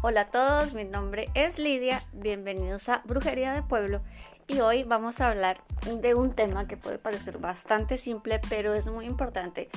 Hola 0.00 0.20
a 0.20 0.28
todos, 0.28 0.74
mi 0.74 0.84
nombre 0.84 1.28
es 1.34 1.58
Lidia, 1.58 2.00
bienvenidos 2.12 2.88
a 2.88 3.02
Brujería 3.04 3.52
de 3.52 3.64
Pueblo 3.64 4.00
y 4.46 4.60
hoy 4.60 4.84
vamos 4.84 5.20
a 5.20 5.26
hablar 5.26 5.64
de 5.92 6.14
un 6.14 6.32
tema 6.32 6.68
que 6.68 6.76
puede 6.76 7.00
parecer 7.00 7.38
bastante 7.38 7.98
simple, 7.98 8.40
pero 8.48 8.74
es 8.74 8.86
muy 8.86 9.06
importante 9.06 9.68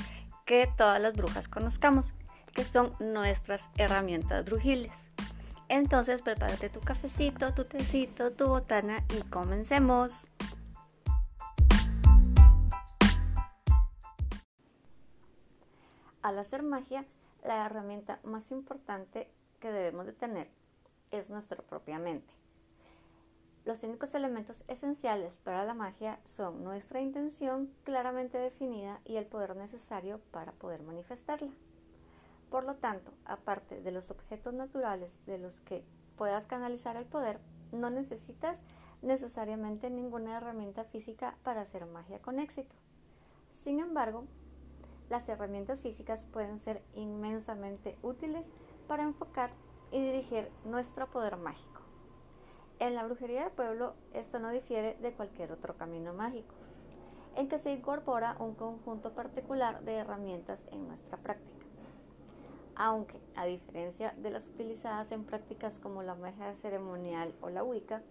que 0.46 0.70
todas 0.78 1.02
las 1.02 1.14
brujas 1.14 1.48
conozcamos, 1.48 2.14
que 2.54 2.64
son 2.64 2.94
nuestras 3.00 3.68
herramientas 3.78 4.46
brujiles. 4.46 4.92
Entonces 5.70 6.22
prepárate 6.22 6.70
tu 6.70 6.82
cafecito, 6.82 7.56
tu 7.56 7.64
tecito, 7.64 8.32
tu 8.32 8.46
botana 8.46 9.04
y 9.18 9.24
comencemos. 9.24 10.28
Al 16.22 16.38
hacer 16.38 16.62
magia, 16.62 17.06
la 17.44 17.66
herramienta 17.66 18.20
más 18.24 18.52
importante 18.52 19.28
que 19.62 19.72
debemos 19.72 20.06
de 20.06 20.12
tener 20.12 20.50
es 21.12 21.30
nuestra 21.30 21.62
propia 21.64 22.00
mente. 22.00 22.34
Los 23.64 23.84
únicos 23.84 24.14
elementos 24.16 24.64
esenciales 24.68 25.38
para 25.38 25.64
la 25.64 25.76
magia 25.76 26.20
son 26.26 26.64
nuestra 26.64 27.00
intención 27.00 27.72
claramente 27.84 28.40
definida 28.40 29.00
y 29.06 29.18
el 29.18 29.28
poder 29.28 29.56
necesario 29.56 30.20
para 30.32 30.52
poder 30.52 30.82
manifestarla. 30.82 31.52
Por 32.50 32.66
lo 32.66 32.76
tanto, 32.76 33.14
aparte 33.24 33.82
de 33.82 33.92
los 33.92 34.10
objetos 34.10 34.54
naturales 34.54 35.24
de 35.26 35.38
los 35.38 35.62
que 35.62 35.86
puedas 36.18 36.48
canalizar 36.48 36.98
el 36.98 37.06
poder, 37.06 37.40
no 37.72 37.92
necesitas 37.92 38.64
necesariamente 39.04 39.90
ninguna 39.90 40.38
herramienta 40.38 40.84
física 40.84 41.38
para 41.44 41.62
hacer 41.62 41.86
magia 41.86 42.20
con 42.20 42.40
éxito. 42.40 42.76
Sin 43.52 43.80
embargo, 43.80 44.26
las 45.10 45.30
herramientas 45.30 45.82
físicas 45.82 46.26
pueden 46.32 46.58
ser 46.58 46.82
inmensamente 46.94 47.98
útiles 48.02 48.52
para 48.92 49.04
enfocar 49.04 49.52
y 49.90 50.02
dirigir 50.02 50.52
nuestro 50.66 51.10
poder 51.10 51.38
mágico. 51.38 51.80
En 52.78 52.94
la 52.94 53.06
brujería 53.06 53.46
de 53.46 53.50
pueblo 53.50 53.94
esto 54.12 54.38
no 54.38 54.50
difiere 54.50 54.96
de 54.96 55.14
cualquier 55.14 55.54
otro 55.54 55.78
camino 55.78 56.14
mágico, 56.14 56.54
en 57.38 57.48
que 57.48 57.58
se 57.58 57.72
incorpora 57.72 58.36
un 58.40 58.54
conjunto 58.54 59.14
particular 59.14 59.82
de 59.86 59.96
herramientas 59.96 60.66
en 60.74 60.90
nuestra 60.90 61.16
práctica. 61.16 61.66
Aunque, 62.76 63.18
a 63.38 63.46
diferencia 63.46 64.14
de 64.18 64.30
las 64.30 64.50
utilizadas 64.50 65.14
en 65.14 65.24
prácticas 65.24 65.80
como 65.80 66.04
la 66.04 66.16
magia 66.16 66.54
ceremonial 66.54 67.34
o 67.40 67.50
la 67.50 67.64
Wicca, 67.64 68.04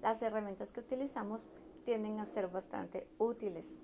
las 0.00 0.22
herramientas 0.22 0.72
que 0.72 0.80
utilizamos 0.80 1.42
tienden 1.84 2.18
a 2.18 2.24
ser 2.24 2.48
bastante 2.48 3.06
útiles, 3.18 3.74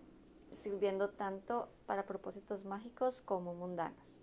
sirviendo 0.55 1.11
tanto 1.11 1.69
para 1.85 2.07
propósitos 2.07 2.65
mágicos 2.65 3.21
como 3.21 3.53
mundanos 3.53 4.20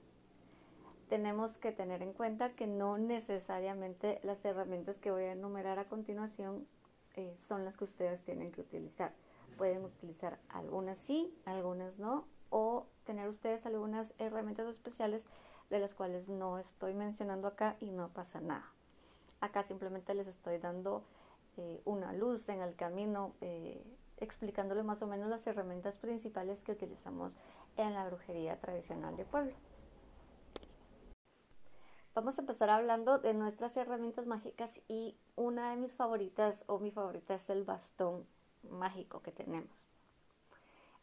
tenemos 1.10 1.58
que 1.58 1.72
tener 1.72 2.02
en 2.02 2.14
cuenta 2.14 2.54
que 2.54 2.68
no 2.68 2.98
necesariamente 2.98 4.20
las 4.24 4.44
herramientas 4.44 5.00
que 5.00 5.12
voy 5.12 5.24
a 5.24 5.32
enumerar 5.32 5.80
a 5.80 5.86
continuación 5.86 6.68
eh, 7.16 7.36
son 7.40 7.66
las 7.66 7.76
que 7.76 7.86
ustedes 7.86 8.24
tienen 8.24 8.52
que 8.52 8.62
utilizar. 8.62 9.14
Pueden 9.58 9.84
utilizar 9.86 10.38
algunas 10.50 10.98
sí, 10.98 11.34
algunas 11.46 12.00
no, 12.00 12.28
o 12.50 12.88
tener 13.06 13.28
ustedes 13.28 13.66
algunas 13.66 14.14
herramientas 14.20 14.68
especiales 14.68 15.26
de 15.70 15.80
las 15.80 15.94
cuales 15.94 16.28
no 16.28 16.60
estoy 16.60 16.94
mencionando 16.94 17.48
acá 17.48 17.78
y 17.80 17.92
no 17.92 18.10
pasa 18.10 18.40
nada. 18.40 18.72
Acá 19.40 19.64
simplemente 19.64 20.14
les 20.14 20.28
estoy 20.28 20.58
dando 20.58 21.04
eh, 21.58 21.82
una 21.86 22.14
luz 22.14 22.48
en 22.50 22.62
el 22.62 22.76
camino, 22.76 23.34
eh, 23.42 23.84
explicándole 24.18 24.84
más 24.84 25.02
o 25.02 25.08
menos 25.08 25.30
las 25.30 25.46
herramientas 25.48 25.98
principales 25.98 26.62
que 26.64 26.74
utilizamos 26.74 27.38
en 27.78 27.94
la 27.94 28.08
brujería 28.08 28.60
tradicional 28.60 29.16
de 29.16 29.26
pueblo. 29.26 29.54
Vamos 32.18 32.40
a 32.40 32.42
empezar 32.42 32.72
hablando 32.72 33.20
de 33.20 33.36
nuestras 33.36 33.78
herramientas 33.78 34.26
mágicas 34.26 34.82
y 34.88 35.16
una 35.36 35.70
de 35.70 35.78
mis 35.78 35.94
favoritas 35.94 36.64
o 36.66 36.80
mi 36.80 36.90
favorita 36.90 37.36
es 37.36 37.48
el 37.52 37.64
bastón 37.64 38.26
mágico 38.72 39.22
que 39.22 39.32
tenemos. 39.32 39.86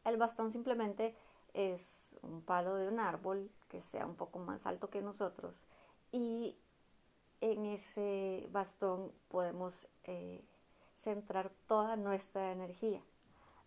El 0.04 0.16
bastón 0.16 0.50
simplemente 0.50 1.14
es 1.53 2.16
un 2.22 2.42
palo 2.42 2.74
de 2.74 2.88
un 2.88 2.98
árbol 2.98 3.48
que 3.69 3.80
sea 3.80 4.06
un 4.06 4.16
poco 4.16 4.41
más 4.41 4.66
alto 4.66 4.91
que 4.91 5.03
nosotros 5.03 5.54
y 6.10 6.56
en 7.41 7.66
ese 7.66 8.48
bastón 8.50 9.12
podemos 9.28 9.86
eh, 10.03 10.42
centrar 10.97 11.53
toda 11.69 11.94
nuestra 11.94 12.50
energía. 12.50 13.03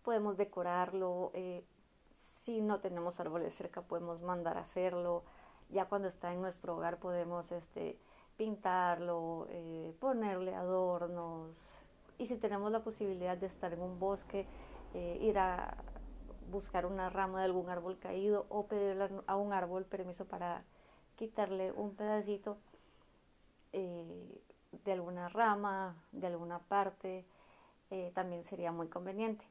Podemos 0.02 0.36
decorarlo, 0.36 1.30
eh, 1.32 1.64
si 2.12 2.60
no 2.60 2.80
tenemos 2.80 3.18
árboles 3.20 3.54
cerca 3.54 3.80
podemos 3.80 4.20
mandar 4.20 4.58
a 4.58 4.64
hacerlo, 4.64 5.24
ya 5.70 5.86
cuando 5.86 6.08
está 6.08 6.32
en 6.32 6.40
nuestro 6.40 6.76
hogar 6.76 6.98
podemos 6.98 7.50
este, 7.52 7.98
pintarlo, 8.36 9.46
eh, 9.50 9.92
ponerle 10.00 10.54
adornos. 10.54 11.50
Y 12.18 12.26
si 12.26 12.36
tenemos 12.36 12.72
la 12.72 12.80
posibilidad 12.80 13.36
de 13.36 13.46
estar 13.46 13.72
en 13.72 13.82
un 13.82 13.98
bosque, 13.98 14.46
eh, 14.94 15.18
ir 15.20 15.38
a 15.38 15.76
buscar 16.50 16.86
una 16.86 17.10
rama 17.10 17.40
de 17.40 17.44
algún 17.44 17.68
árbol 17.68 17.98
caído 17.98 18.46
o 18.48 18.66
pedirle 18.66 19.08
a 19.26 19.36
un 19.36 19.52
árbol 19.52 19.84
permiso 19.84 20.24
para 20.24 20.62
quitarle 21.16 21.72
un 21.72 21.94
pedacito 21.94 22.56
eh, 23.72 24.40
de 24.84 24.92
alguna 24.92 25.28
rama, 25.28 25.96
de 26.12 26.26
alguna 26.26 26.58
parte, 26.60 27.24
también 28.12 28.44
sería 28.44 28.70
muy 28.70 28.88
conveniente. 28.88 29.46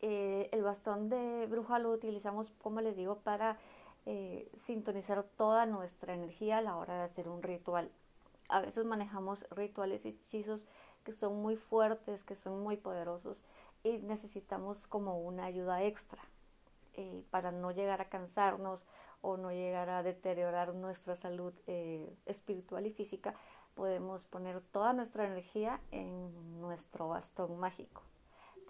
el 0.00 0.62
bastón 0.62 1.08
de 1.08 1.46
bruja 1.48 1.80
lo 1.80 1.90
utilizamos, 1.90 2.50
como 2.62 2.80
les 2.80 2.96
digo, 2.96 3.16
para 3.16 3.58
eh, 4.06 4.50
sintonizar 4.58 5.24
toda 5.36 5.66
nuestra 5.66 6.14
energía 6.14 6.58
a 6.58 6.62
la 6.62 6.76
hora 6.76 6.96
de 6.96 7.02
hacer 7.02 7.28
un 7.28 7.42
ritual. 7.42 7.90
A 8.48 8.60
veces 8.60 8.84
manejamos 8.84 9.46
rituales 9.50 10.04
y 10.04 10.08
hechizos 10.08 10.66
que 11.04 11.12
son 11.12 11.40
muy 11.40 11.56
fuertes, 11.56 12.24
que 12.24 12.34
son 12.34 12.62
muy 12.62 12.76
poderosos 12.76 13.44
y 13.82 13.98
necesitamos 13.98 14.86
como 14.86 15.20
una 15.20 15.44
ayuda 15.44 15.84
extra 15.84 16.22
eh, 16.94 17.22
para 17.30 17.52
no 17.52 17.70
llegar 17.70 18.00
a 18.00 18.08
cansarnos 18.08 18.84
o 19.22 19.36
no 19.36 19.50
llegar 19.52 19.88
a 19.90 20.02
deteriorar 20.02 20.74
nuestra 20.74 21.14
salud 21.14 21.52
eh, 21.66 22.12
espiritual 22.26 22.86
y 22.86 22.92
física. 22.92 23.34
Podemos 23.74 24.24
poner 24.24 24.60
toda 24.60 24.92
nuestra 24.92 25.26
energía 25.26 25.80
en 25.90 26.60
nuestro 26.60 27.08
bastón 27.08 27.58
mágico 27.58 28.02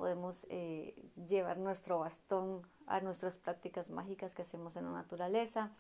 podemos 0.01 0.47
eh, 0.49 0.95
llevar 1.29 1.59
nuestro 1.59 1.99
bastón 1.99 2.63
a 2.87 3.01
nuestras 3.01 3.37
prácticas 3.37 3.91
mágicas 3.91 4.35
que 4.35 4.41
hacemos 4.41 4.75
en 4.77 4.87
la 4.87 4.93
naturaleza, 4.93 5.73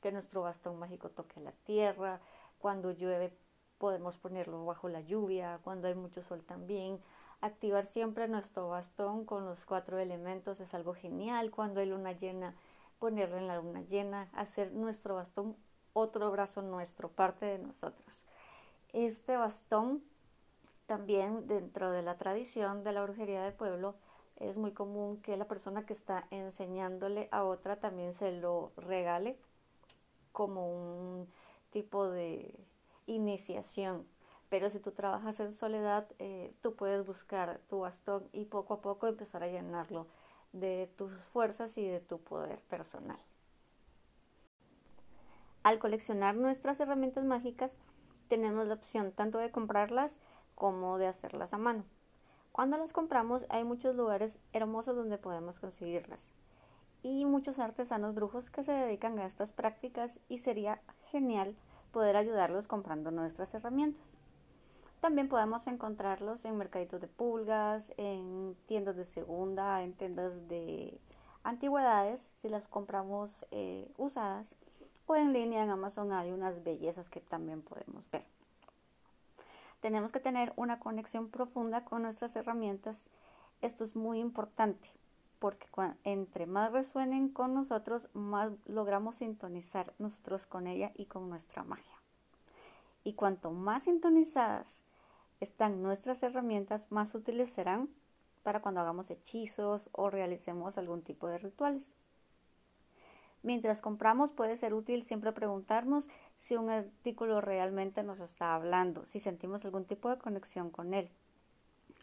que 0.00 0.12
nuestro 0.12 0.40
bastón 0.40 0.78
mágico 0.78 1.10
toque 1.10 1.40
la 1.40 1.52
tierra, 1.52 2.18
cuando 2.58 2.90
llueve 2.90 3.36
podemos 3.76 4.16
ponerlo 4.16 4.64
bajo 4.64 4.88
la 4.88 5.02
lluvia, 5.02 5.60
cuando 5.62 5.88
hay 5.88 5.94
mucho 5.94 6.22
sol 6.22 6.42
también. 6.42 6.98
Activar 7.42 7.84
siempre 7.84 8.28
nuestro 8.28 8.66
bastón 8.70 9.26
con 9.26 9.44
los 9.44 9.66
cuatro 9.66 9.98
elementos 9.98 10.58
es 10.60 10.72
algo 10.72 10.94
genial. 10.94 11.50
Cuando 11.50 11.80
hay 11.80 11.88
luna 11.90 12.12
llena, 12.12 12.54
ponerlo 12.98 13.36
en 13.36 13.46
la 13.46 13.56
luna 13.56 13.82
llena, 13.82 14.30
hacer 14.32 14.72
nuestro 14.72 15.16
bastón 15.16 15.54
otro 15.92 16.30
brazo 16.30 16.62
nuestro, 16.62 17.10
parte 17.10 17.44
de 17.44 17.58
nosotros. 17.58 18.24
Este 18.94 19.36
bastón 19.36 20.02
también 20.86 21.46
dentro 21.46 21.90
de 21.90 22.02
la 22.02 22.16
tradición 22.16 22.84
de 22.84 22.92
la 22.92 23.02
brujería 23.02 23.42
de 23.42 23.52
pueblo 23.52 23.96
es 24.36 24.58
muy 24.58 24.72
común 24.72 25.20
que 25.22 25.36
la 25.36 25.46
persona 25.46 25.86
que 25.86 25.92
está 25.92 26.26
enseñándole 26.30 27.28
a 27.32 27.44
otra 27.44 27.80
también 27.80 28.12
se 28.12 28.32
lo 28.32 28.72
regale 28.76 29.38
como 30.32 30.70
un 30.70 31.28
tipo 31.70 32.08
de 32.08 32.54
iniciación. 33.06 34.06
Pero 34.48 34.70
si 34.70 34.78
tú 34.78 34.92
trabajas 34.92 35.40
en 35.40 35.52
soledad, 35.52 36.06
eh, 36.18 36.54
tú 36.62 36.76
puedes 36.76 37.04
buscar 37.04 37.60
tu 37.68 37.80
bastón 37.80 38.28
y 38.32 38.44
poco 38.44 38.74
a 38.74 38.80
poco 38.80 39.08
empezar 39.08 39.42
a 39.42 39.48
llenarlo 39.48 40.06
de 40.52 40.90
tus 40.96 41.12
fuerzas 41.12 41.76
y 41.78 41.86
de 41.86 42.00
tu 42.00 42.20
poder 42.20 42.60
personal. 42.60 43.18
Al 45.64 45.80
coleccionar 45.80 46.36
nuestras 46.36 46.78
herramientas 46.78 47.24
mágicas, 47.24 47.74
tenemos 48.28 48.66
la 48.66 48.74
opción 48.74 49.12
tanto 49.12 49.38
de 49.38 49.50
comprarlas 49.50 50.18
como 50.56 50.98
de 50.98 51.06
hacerlas 51.06 51.54
a 51.54 51.58
mano. 51.58 51.84
Cuando 52.50 52.76
las 52.78 52.92
compramos 52.92 53.46
hay 53.48 53.62
muchos 53.62 53.94
lugares 53.94 54.40
hermosos 54.52 54.96
donde 54.96 55.18
podemos 55.18 55.60
conseguirlas 55.60 56.34
y 57.02 57.24
muchos 57.24 57.60
artesanos 57.60 58.14
brujos 58.16 58.50
que 58.50 58.64
se 58.64 58.72
dedican 58.72 59.18
a 59.20 59.26
estas 59.26 59.52
prácticas 59.52 60.18
y 60.28 60.38
sería 60.38 60.80
genial 61.12 61.54
poder 61.92 62.16
ayudarlos 62.16 62.66
comprando 62.66 63.12
nuestras 63.12 63.54
herramientas. 63.54 64.16
También 65.00 65.28
podemos 65.28 65.66
encontrarlos 65.66 66.44
en 66.44 66.56
mercaditos 66.56 67.00
de 67.00 67.06
pulgas, 67.06 67.92
en 67.96 68.56
tiendas 68.66 68.96
de 68.96 69.04
segunda, 69.04 69.82
en 69.82 69.92
tiendas 69.92 70.48
de 70.48 70.98
antigüedades, 71.44 72.32
si 72.36 72.48
las 72.48 72.66
compramos 72.66 73.46
eh, 73.52 73.88
usadas, 73.98 74.56
o 75.06 75.14
en 75.14 75.32
línea 75.32 75.62
en 75.62 75.70
Amazon 75.70 76.12
hay 76.12 76.32
unas 76.32 76.64
bellezas 76.64 77.08
que 77.08 77.20
también 77.20 77.62
podemos 77.62 78.10
ver. 78.10 78.24
Tenemos 79.86 80.10
que 80.10 80.18
tener 80.18 80.52
una 80.56 80.80
conexión 80.80 81.28
profunda 81.28 81.84
con 81.84 82.02
nuestras 82.02 82.34
herramientas. 82.34 83.08
Esto 83.62 83.84
es 83.84 83.94
muy 83.94 84.18
importante 84.18 84.90
porque 85.38 85.68
entre 86.02 86.46
más 86.46 86.72
resuenen 86.72 87.28
con 87.28 87.54
nosotros, 87.54 88.08
más 88.12 88.50
logramos 88.64 89.14
sintonizar 89.14 89.94
nosotros 90.00 90.44
con 90.44 90.66
ella 90.66 90.90
y 90.96 91.06
con 91.06 91.30
nuestra 91.30 91.62
magia. 91.62 92.02
Y 93.04 93.12
cuanto 93.12 93.52
más 93.52 93.84
sintonizadas 93.84 94.82
están 95.38 95.84
nuestras 95.84 96.20
herramientas, 96.24 96.90
más 96.90 97.14
útiles 97.14 97.48
serán 97.48 97.88
para 98.42 98.62
cuando 98.62 98.80
hagamos 98.80 99.08
hechizos 99.10 99.88
o 99.92 100.10
realicemos 100.10 100.78
algún 100.78 101.02
tipo 101.02 101.28
de 101.28 101.38
rituales. 101.38 101.94
Mientras 103.44 103.80
compramos 103.80 104.32
puede 104.32 104.56
ser 104.56 104.74
útil 104.74 105.04
siempre 105.04 105.30
preguntarnos 105.30 106.08
si 106.38 106.56
un 106.56 106.70
artículo 106.70 107.40
realmente 107.40 108.02
nos 108.02 108.20
está 108.20 108.54
hablando, 108.54 109.04
si 109.06 109.20
sentimos 109.20 109.64
algún 109.64 109.84
tipo 109.84 110.08
de 110.10 110.18
conexión 110.18 110.70
con 110.70 110.94
él 110.94 111.10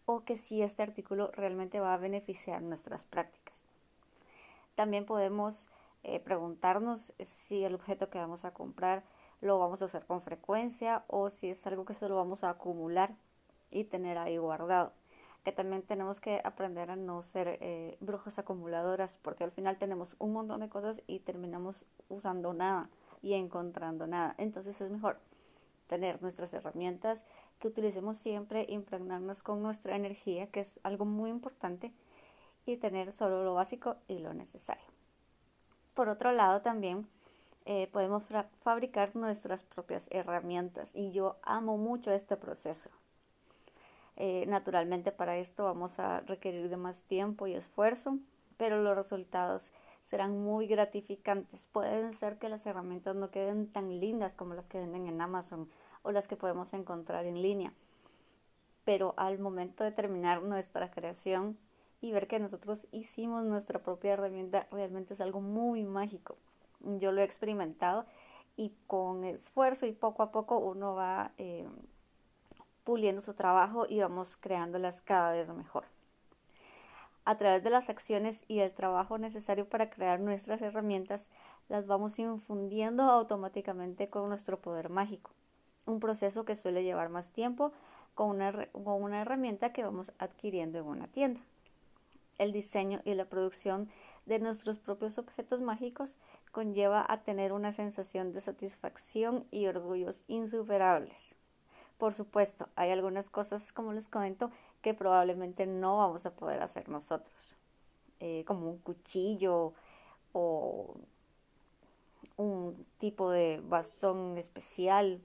o 0.05 0.23
que 0.25 0.35
si 0.35 0.61
este 0.61 0.83
artículo 0.83 1.31
realmente 1.31 1.79
va 1.79 1.93
a 1.93 1.97
beneficiar 1.97 2.61
nuestras 2.61 3.05
prácticas. 3.05 3.63
También 4.75 5.05
podemos 5.05 5.69
eh, 6.03 6.19
preguntarnos 6.19 7.13
si 7.19 7.63
el 7.63 7.75
objeto 7.75 8.09
que 8.09 8.17
vamos 8.17 8.43
a 8.43 8.53
comprar 8.53 9.03
lo 9.39 9.59
vamos 9.59 9.81
a 9.81 9.85
usar 9.85 10.05
con 10.05 10.21
frecuencia 10.21 11.03
o 11.07 11.29
si 11.29 11.49
es 11.49 11.65
algo 11.67 11.85
que 11.85 11.93
solo 11.93 12.15
vamos 12.15 12.43
a 12.43 12.49
acumular 12.49 13.15
y 13.71 13.83
tener 13.85 14.17
ahí 14.17 14.37
guardado. 14.37 14.93
Que 15.43 15.51
también 15.51 15.81
tenemos 15.81 16.21
que 16.21 16.41
aprender 16.43 16.89
a 16.89 16.95
no 16.95 17.21
ser 17.21 17.57
eh, 17.61 17.97
brujas 17.99 18.39
acumuladoras 18.39 19.19
porque 19.21 19.43
al 19.43 19.51
final 19.51 19.77
tenemos 19.77 20.15
un 20.19 20.31
montón 20.31 20.61
de 20.61 20.69
cosas 20.69 21.01
y 21.07 21.19
terminamos 21.19 21.85
usando 22.07 22.53
nada 22.53 22.89
y 23.23 23.33
encontrando 23.33 24.05
nada. 24.05 24.35
Entonces 24.37 24.79
es 24.79 24.91
mejor 24.91 25.17
tener 25.87 26.21
nuestras 26.21 26.53
herramientas 26.53 27.25
que 27.59 27.69
utilicemos 27.69 28.17
siempre, 28.17 28.67
impregnarnos 28.69 29.41
con 29.41 29.63
nuestra 29.63 29.95
energía, 29.95 30.47
que 30.47 30.59
es 30.59 30.79
algo 30.83 31.05
muy 31.05 31.31
importante, 31.31 31.91
y 32.65 32.77
tener 32.77 33.11
solo 33.11 33.43
lo 33.43 33.55
básico 33.55 33.95
y 34.07 34.19
lo 34.19 34.33
necesario. 34.33 34.85
Por 35.93 36.09
otro 36.09 36.31
lado, 36.31 36.61
también 36.61 37.07
eh, 37.65 37.87
podemos 37.91 38.23
fabricar 38.63 39.15
nuestras 39.15 39.63
propias 39.63 40.07
herramientas 40.11 40.95
y 40.95 41.11
yo 41.11 41.37
amo 41.43 41.77
mucho 41.77 42.11
este 42.11 42.35
proceso. 42.35 42.89
Eh, 44.15 44.45
naturalmente 44.47 45.11
para 45.11 45.37
esto 45.37 45.63
vamos 45.63 45.97
a 45.97 46.19
requerir 46.21 46.69
de 46.69 46.77
más 46.77 47.01
tiempo 47.03 47.47
y 47.47 47.53
esfuerzo, 47.53 48.19
pero 48.57 48.81
los 48.81 48.95
resultados 48.95 49.71
serán 50.03 50.37
muy 50.37 50.67
gratificantes. 50.67 51.67
Pueden 51.67 52.13
ser 52.13 52.37
que 52.37 52.49
las 52.49 52.65
herramientas 52.65 53.15
no 53.15 53.31
queden 53.31 53.71
tan 53.71 53.99
lindas 53.99 54.33
como 54.33 54.53
las 54.53 54.67
que 54.67 54.79
venden 54.79 55.07
en 55.07 55.21
Amazon 55.21 55.69
o 56.01 56.11
las 56.11 56.27
que 56.27 56.35
podemos 56.35 56.73
encontrar 56.73 57.25
en 57.25 57.41
línea, 57.41 57.73
pero 58.83 59.13
al 59.17 59.39
momento 59.39 59.83
de 59.83 59.91
terminar 59.91 60.43
nuestra 60.43 60.91
creación 60.91 61.57
y 62.01 62.11
ver 62.11 62.27
que 62.27 62.39
nosotros 62.39 62.85
hicimos 62.91 63.45
nuestra 63.45 63.79
propia 63.79 64.13
herramienta 64.13 64.67
realmente 64.71 65.13
es 65.13 65.21
algo 65.21 65.39
muy 65.39 65.83
mágico. 65.83 66.37
Yo 66.81 67.13
lo 67.13 67.21
he 67.21 67.23
experimentado 67.23 68.05
y 68.57 68.73
con 68.87 69.23
esfuerzo 69.23 69.85
y 69.85 69.93
poco 69.93 70.21
a 70.21 70.31
poco 70.31 70.57
uno 70.59 70.95
va 70.95 71.31
eh, 71.37 71.65
puliendo 72.83 73.21
su 73.21 73.33
trabajo 73.33 73.85
y 73.87 73.99
vamos 74.01 74.35
creándolas 74.35 75.01
cada 75.01 75.31
vez 75.31 75.47
mejor. 75.47 75.85
A 77.25 77.37
través 77.37 77.63
de 77.63 77.69
las 77.69 77.89
acciones 77.89 78.43
y 78.49 78.59
el 78.59 78.73
trabajo 78.73 79.17
necesario 79.17 79.67
para 79.67 79.89
crear 79.89 80.19
nuestras 80.19 80.61
herramientas, 80.61 81.29
las 81.69 81.87
vamos 81.87 82.19
infundiendo 82.19 83.03
automáticamente 83.03 84.09
con 84.09 84.27
nuestro 84.27 84.59
poder 84.59 84.89
mágico. 84.89 85.31
Un 85.85 86.01
proceso 86.01 86.43
que 86.43 86.57
suele 86.57 86.83
llevar 86.83 87.09
más 87.09 87.31
tiempo 87.31 87.71
con 88.13 88.29
una, 88.29 88.67
con 88.71 89.01
una 89.01 89.21
herramienta 89.21 89.71
que 89.71 89.83
vamos 89.83 90.11
adquiriendo 90.19 90.79
en 90.79 90.85
una 90.85 91.07
tienda. 91.07 91.39
El 92.37 92.51
diseño 92.51 93.01
y 93.05 93.13
la 93.13 93.25
producción 93.25 93.89
de 94.25 94.39
nuestros 94.39 94.79
propios 94.79 95.17
objetos 95.17 95.61
mágicos 95.61 96.17
conlleva 96.51 97.05
a 97.07 97.21
tener 97.21 97.53
una 97.53 97.71
sensación 97.71 98.33
de 98.33 98.41
satisfacción 98.41 99.45
y 99.49 99.67
orgullos 99.67 100.23
insuperables. 100.27 101.35
Por 101.97 102.13
supuesto, 102.13 102.67
hay 102.75 102.91
algunas 102.91 103.29
cosas, 103.29 103.71
como 103.71 103.93
les 103.93 104.07
comento, 104.07 104.51
que 104.83 104.93
probablemente 104.93 105.65
no 105.65 105.97
vamos 105.97 106.25
a 106.27 106.35
poder 106.35 106.61
hacer 106.61 106.89
nosotros, 106.89 107.55
eh, 108.19 108.43
como 108.45 108.69
un 108.69 108.77
cuchillo 108.77 109.73
o 110.33 110.95
un 112.37 112.85
tipo 112.99 113.31
de 113.31 113.61
bastón 113.63 114.37
especial 114.37 115.21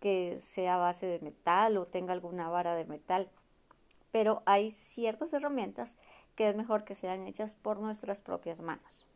que 0.00 0.40
sea 0.40 0.78
base 0.78 1.06
de 1.06 1.20
metal 1.20 1.76
o 1.76 1.86
tenga 1.86 2.14
alguna 2.14 2.48
vara 2.48 2.74
de 2.74 2.86
metal. 2.86 3.30
Pero 4.10 4.42
hay 4.46 4.70
ciertas 4.70 5.32
herramientas 5.32 5.96
que 6.34 6.48
es 6.48 6.56
mejor 6.56 6.84
que 6.84 6.94
sean 6.94 7.26
hechas 7.26 7.54
por 7.54 7.78
nuestras 7.78 8.22
propias 8.22 8.60
manos. 8.60 9.06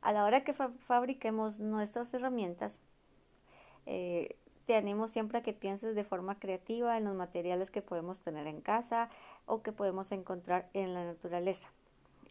A 0.00 0.12
la 0.12 0.24
hora 0.24 0.42
que 0.42 0.54
fabriquemos 0.54 1.60
nuestras 1.60 2.12
herramientas, 2.14 2.78
eh, 3.86 4.36
te 4.66 4.76
animo 4.76 5.08
siempre 5.08 5.38
a 5.38 5.42
que 5.42 5.52
pienses 5.52 5.94
de 5.94 6.04
forma 6.04 6.38
creativa 6.38 6.96
en 6.96 7.04
los 7.04 7.14
materiales 7.14 7.70
que 7.70 7.82
podemos 7.82 8.20
tener 8.20 8.46
en 8.46 8.60
casa 8.60 9.10
o 9.46 9.62
que 9.62 9.72
podemos 9.72 10.10
encontrar 10.12 10.68
en 10.72 10.94
la 10.94 11.04
naturaleza. 11.04 11.68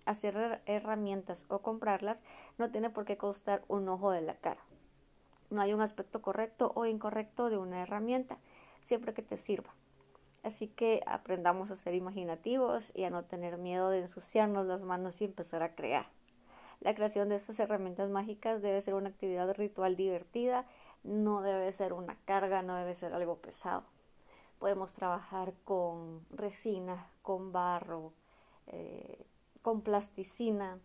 Hacer 0.06 0.62
herramientas 0.66 1.46
o 1.48 1.60
comprarlas 1.60 2.26
no 2.58 2.72
tiene 2.72 2.90
por 2.90 3.06
qué 3.06 3.18
costar 3.18 3.64
un 3.68 3.88
ojo 3.88 4.12
de 4.12 4.22
la 4.22 4.36
cara. 4.36 4.62
No 5.50 5.62
hay 5.62 5.74
un 5.74 5.82
aspecto 5.82 6.22
correcto 6.22 6.72
o 6.76 6.86
incorrecto 6.86 7.50
de 7.50 7.58
una 7.58 7.84
herramienta, 7.84 8.38
siempre 8.82 9.14
que 9.14 9.22
te 9.22 9.38
sirva. 9.38 9.74
Así 10.42 10.68
que 10.68 11.02
aprendamos 11.06 11.72
a 11.72 11.78
ser 11.78 11.94
imaginativos 11.94 12.92
y 12.96 13.06
a 13.06 13.10
no 13.10 13.24
tener 13.24 13.58
miedo 13.58 13.90
de 13.90 14.00
ensuciarnos 14.00 14.66
las 14.66 14.82
manos 14.82 15.22
y 15.22 15.26
empezar 15.26 15.64
a 15.64 15.76
crear. 15.76 16.08
La 16.82 16.96
creación 16.96 17.30
de 17.30 17.36
estas 17.36 17.60
herramientas 17.60 18.10
mágicas 18.10 18.62
debe 18.62 18.82
ser 18.82 18.96
una 18.96 19.08
actividad 19.08 19.54
ritual 19.54 19.96
divertida 19.96 20.66
no 21.04 21.42
debe 21.42 21.72
ser 21.74 21.94
una 21.94 22.16
carga, 22.26 22.62
no 22.62 22.76
debe 22.76 22.96
ser 22.96 23.14
algo 23.14 23.38
pesado. 23.38 23.84
Podemos 24.60 24.94
trabajar 24.94 25.54
con 25.66 26.26
resina, 26.32 27.08
con 27.22 27.52
barro, 27.52 28.14
eh, 28.68 29.26
con 29.62 29.82
plasticina. 29.82 30.80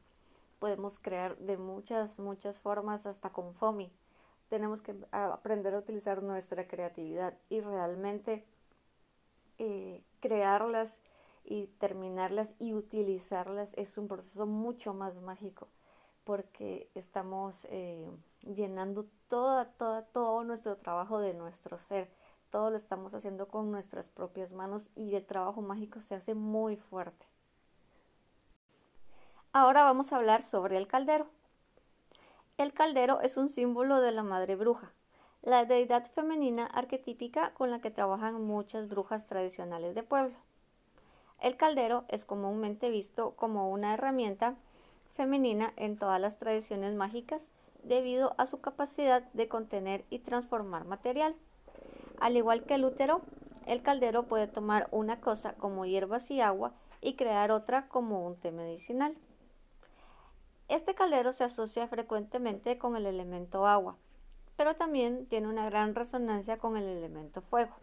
Podemos 0.59 0.99
crear 0.99 1.37
de 1.39 1.57
muchas, 1.57 2.19
muchas 2.19 2.59
formas, 2.59 3.07
hasta 3.07 3.31
con 3.31 3.55
foamy. 3.55 3.93
Tenemos 4.49 4.83
que 4.83 4.97
aprender 5.13 5.75
a 5.75 5.79
utilizar 5.79 6.23
nuestra 6.23 6.67
creatividad 6.67 7.35
y 7.49 7.61
realmente 7.61 8.45
eh, 9.59 10.03
crearlas 10.21 11.01
y 11.45 11.67
terminarlas 11.79 12.55
y 12.59 12.75
utilizarlas 12.75 13.75
es 13.77 13.99
un 13.99 14.09
proceso 14.09 14.47
mucho 14.47 14.95
más 14.95 15.21
mágico 15.21 15.69
porque 16.29 16.91
estamos 16.95 17.57
eh, 17.71 18.07
llenando 18.43 19.07
todo 19.29 20.45
nuestro 20.45 20.77
trabajo 20.77 21.21
de 21.21 21.33
nuestro 21.33 21.79
ser. 21.79 22.11
Todo 22.51 22.69
lo 22.69 22.77
estamos 22.77 23.15
haciendo 23.15 23.49
con 23.49 23.73
nuestras 23.73 24.09
propias 24.09 24.53
manos 24.53 24.91
y 24.95 25.15
el 25.15 25.25
trabajo 25.25 25.63
mágico 25.63 26.03
se 26.03 26.17
hace 26.17 26.35
muy 26.35 26.77
fuerte. 26.77 27.25
Ahora 29.55 29.85
vamos 29.85 30.13
a 30.13 30.17
hablar 30.17 30.43
sobre 30.43 30.77
el 30.77 30.87
caldero. 30.87 31.29
El 32.59 32.75
caldero 32.75 33.23
es 33.23 33.39
un 33.39 33.49
símbolo 33.49 34.03
de 34.03 34.13
la 34.13 34.23
madre 34.23 34.55
bruja, 34.55 34.93
la 35.41 35.65
deidad 35.65 36.11
femenina 36.11 36.67
arquetípica 36.67 37.55
con 37.55 37.71
la 37.71 37.81
que 37.81 37.91
trabajan 37.91 38.45
muchas 38.45 38.87
brujas 38.87 39.27
tradicionales 39.27 39.95
de 39.95 40.03
pueblo. 40.03 40.37
El 41.41 41.57
caldero 41.57 42.05
es 42.09 42.27
comúnmente 42.27 42.91
visto 42.91 43.35
como 43.35 43.71
una 43.71 43.95
herramienta 43.95 44.59
femenina 45.19 45.73
en 45.75 45.99
todas 45.99 46.21
las 46.21 46.39
tradiciones 46.39 46.95
mágicas 46.95 47.51
debido 47.83 48.37
a 48.39 48.47
su 48.47 48.61
capacidad 48.61 49.25
de 49.33 49.49
contener 49.49 50.05
y 50.11 50.21
transformar 50.21 50.85
material. 50.85 51.35
Al 52.21 52.37
igual 52.37 52.63
que 52.63 52.75
el 52.75 52.85
útero, 52.85 53.23
el 53.67 53.83
caldero 53.83 54.29
puede 54.29 54.47
tomar 54.47 54.87
una 54.93 55.21
cosa 55.21 55.55
como 55.55 55.85
hierbas 55.85 56.31
y 56.31 56.41
agua 56.41 56.73
y 57.01 57.15
crear 57.15 57.51
otra 57.51 57.89
como 57.89 58.25
un 58.25 58.37
té 58.37 58.53
medicinal. 58.53 59.19
Este 60.69 60.95
caldero 60.95 61.33
se 61.33 61.43
asocia 61.43 61.89
frecuentemente 61.89 62.79
con 62.79 62.95
el 62.95 63.05
elemento 63.05 63.67
agua, 63.67 63.97
pero 64.57 64.77
también 64.77 65.27
tiene 65.27 65.49
una 65.49 65.65
gran 65.69 65.97
resonancia 65.97 66.59
con 66.59 66.77
el 66.77 66.85
elemento 66.85 67.43
fuego. 67.43 67.75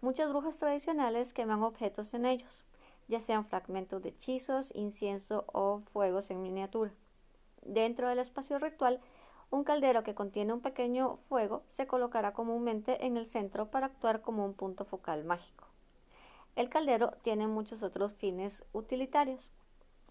Muchas 0.00 0.28
brujas 0.28 0.58
tradicionales 0.58 1.32
queman 1.32 1.62
objetos 1.62 2.14
en 2.14 2.26
ellos, 2.26 2.64
ya 3.08 3.20
sean 3.20 3.44
fragmentos 3.44 4.02
de 4.02 4.10
hechizos, 4.10 4.72
incienso 4.74 5.44
o 5.48 5.80
fuegos 5.92 6.30
en 6.30 6.42
miniatura. 6.42 6.92
Dentro 7.62 8.08
del 8.08 8.20
espacio 8.20 8.58
ritual 8.58 9.00
un 9.50 9.64
caldero 9.64 10.02
que 10.02 10.14
contiene 10.14 10.52
un 10.52 10.60
pequeño 10.60 11.16
fuego 11.28 11.62
se 11.68 11.86
colocará 11.86 12.34
comúnmente 12.34 13.06
en 13.06 13.16
el 13.16 13.24
centro 13.24 13.70
para 13.70 13.86
actuar 13.86 14.20
como 14.20 14.44
un 14.44 14.52
punto 14.52 14.84
focal 14.84 15.24
mágico. 15.24 15.66
El 16.54 16.68
caldero 16.68 17.12
tiene 17.22 17.46
muchos 17.46 17.82
otros 17.82 18.12
fines 18.12 18.62
utilitarios. 18.72 19.48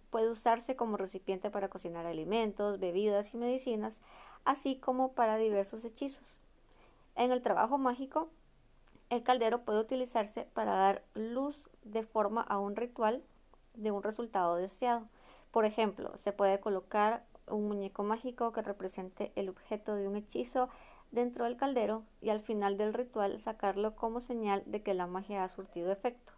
Puede 0.10 0.30
usarse 0.30 0.76
como 0.76 0.98
recipiente 0.98 1.52
para 1.52 1.70
cocinar 1.70 2.08
alimentos, 2.08 2.80
bebidas 2.80 3.34
y 3.34 3.38
medicinas, 3.38 4.02
así 4.44 4.78
como 4.78 5.12
para 5.12 5.38
diversos 5.38 5.86
hechizos. 5.86 6.38
En 7.16 7.32
el 7.32 7.42
trabajo 7.42 7.78
mágico, 7.78 8.30
el 9.10 9.24
caldero 9.24 9.62
puede 9.64 9.80
utilizarse 9.80 10.48
para 10.54 10.76
dar 10.76 11.04
luz 11.14 11.70
de 11.84 12.04
forma 12.04 12.42
a 12.42 12.58
un 12.60 12.76
ritual 12.76 13.24
de 13.74 13.92
un 13.92 14.04
resultado 14.04 14.56
deseado. 14.56 15.08
Por 15.52 15.66
ejemplo, 15.66 16.18
se 16.18 16.34
puede 16.34 16.60
colocar 16.60 17.24
un 17.48 17.68
muñeco 17.68 18.04
mágico 18.04 18.52
que 18.52 18.62
represente 18.62 19.32
el 19.36 19.50
objeto 19.50 19.96
de 19.96 20.08
un 20.08 20.18
hechizo 20.18 20.70
dentro 21.12 21.46
del 21.46 21.56
caldero 21.56 22.04
y 22.22 22.30
al 22.30 22.42
final 22.42 22.78
del 22.78 22.94
ritual 22.94 23.40
sacarlo 23.40 23.96
como 23.96 24.20
señal 24.20 24.64
de 24.66 24.84
que 24.84 24.94
la 24.94 25.08
magia 25.08 25.44
ha 25.44 25.50
surtido 25.50 25.92
efecto. 25.92 26.34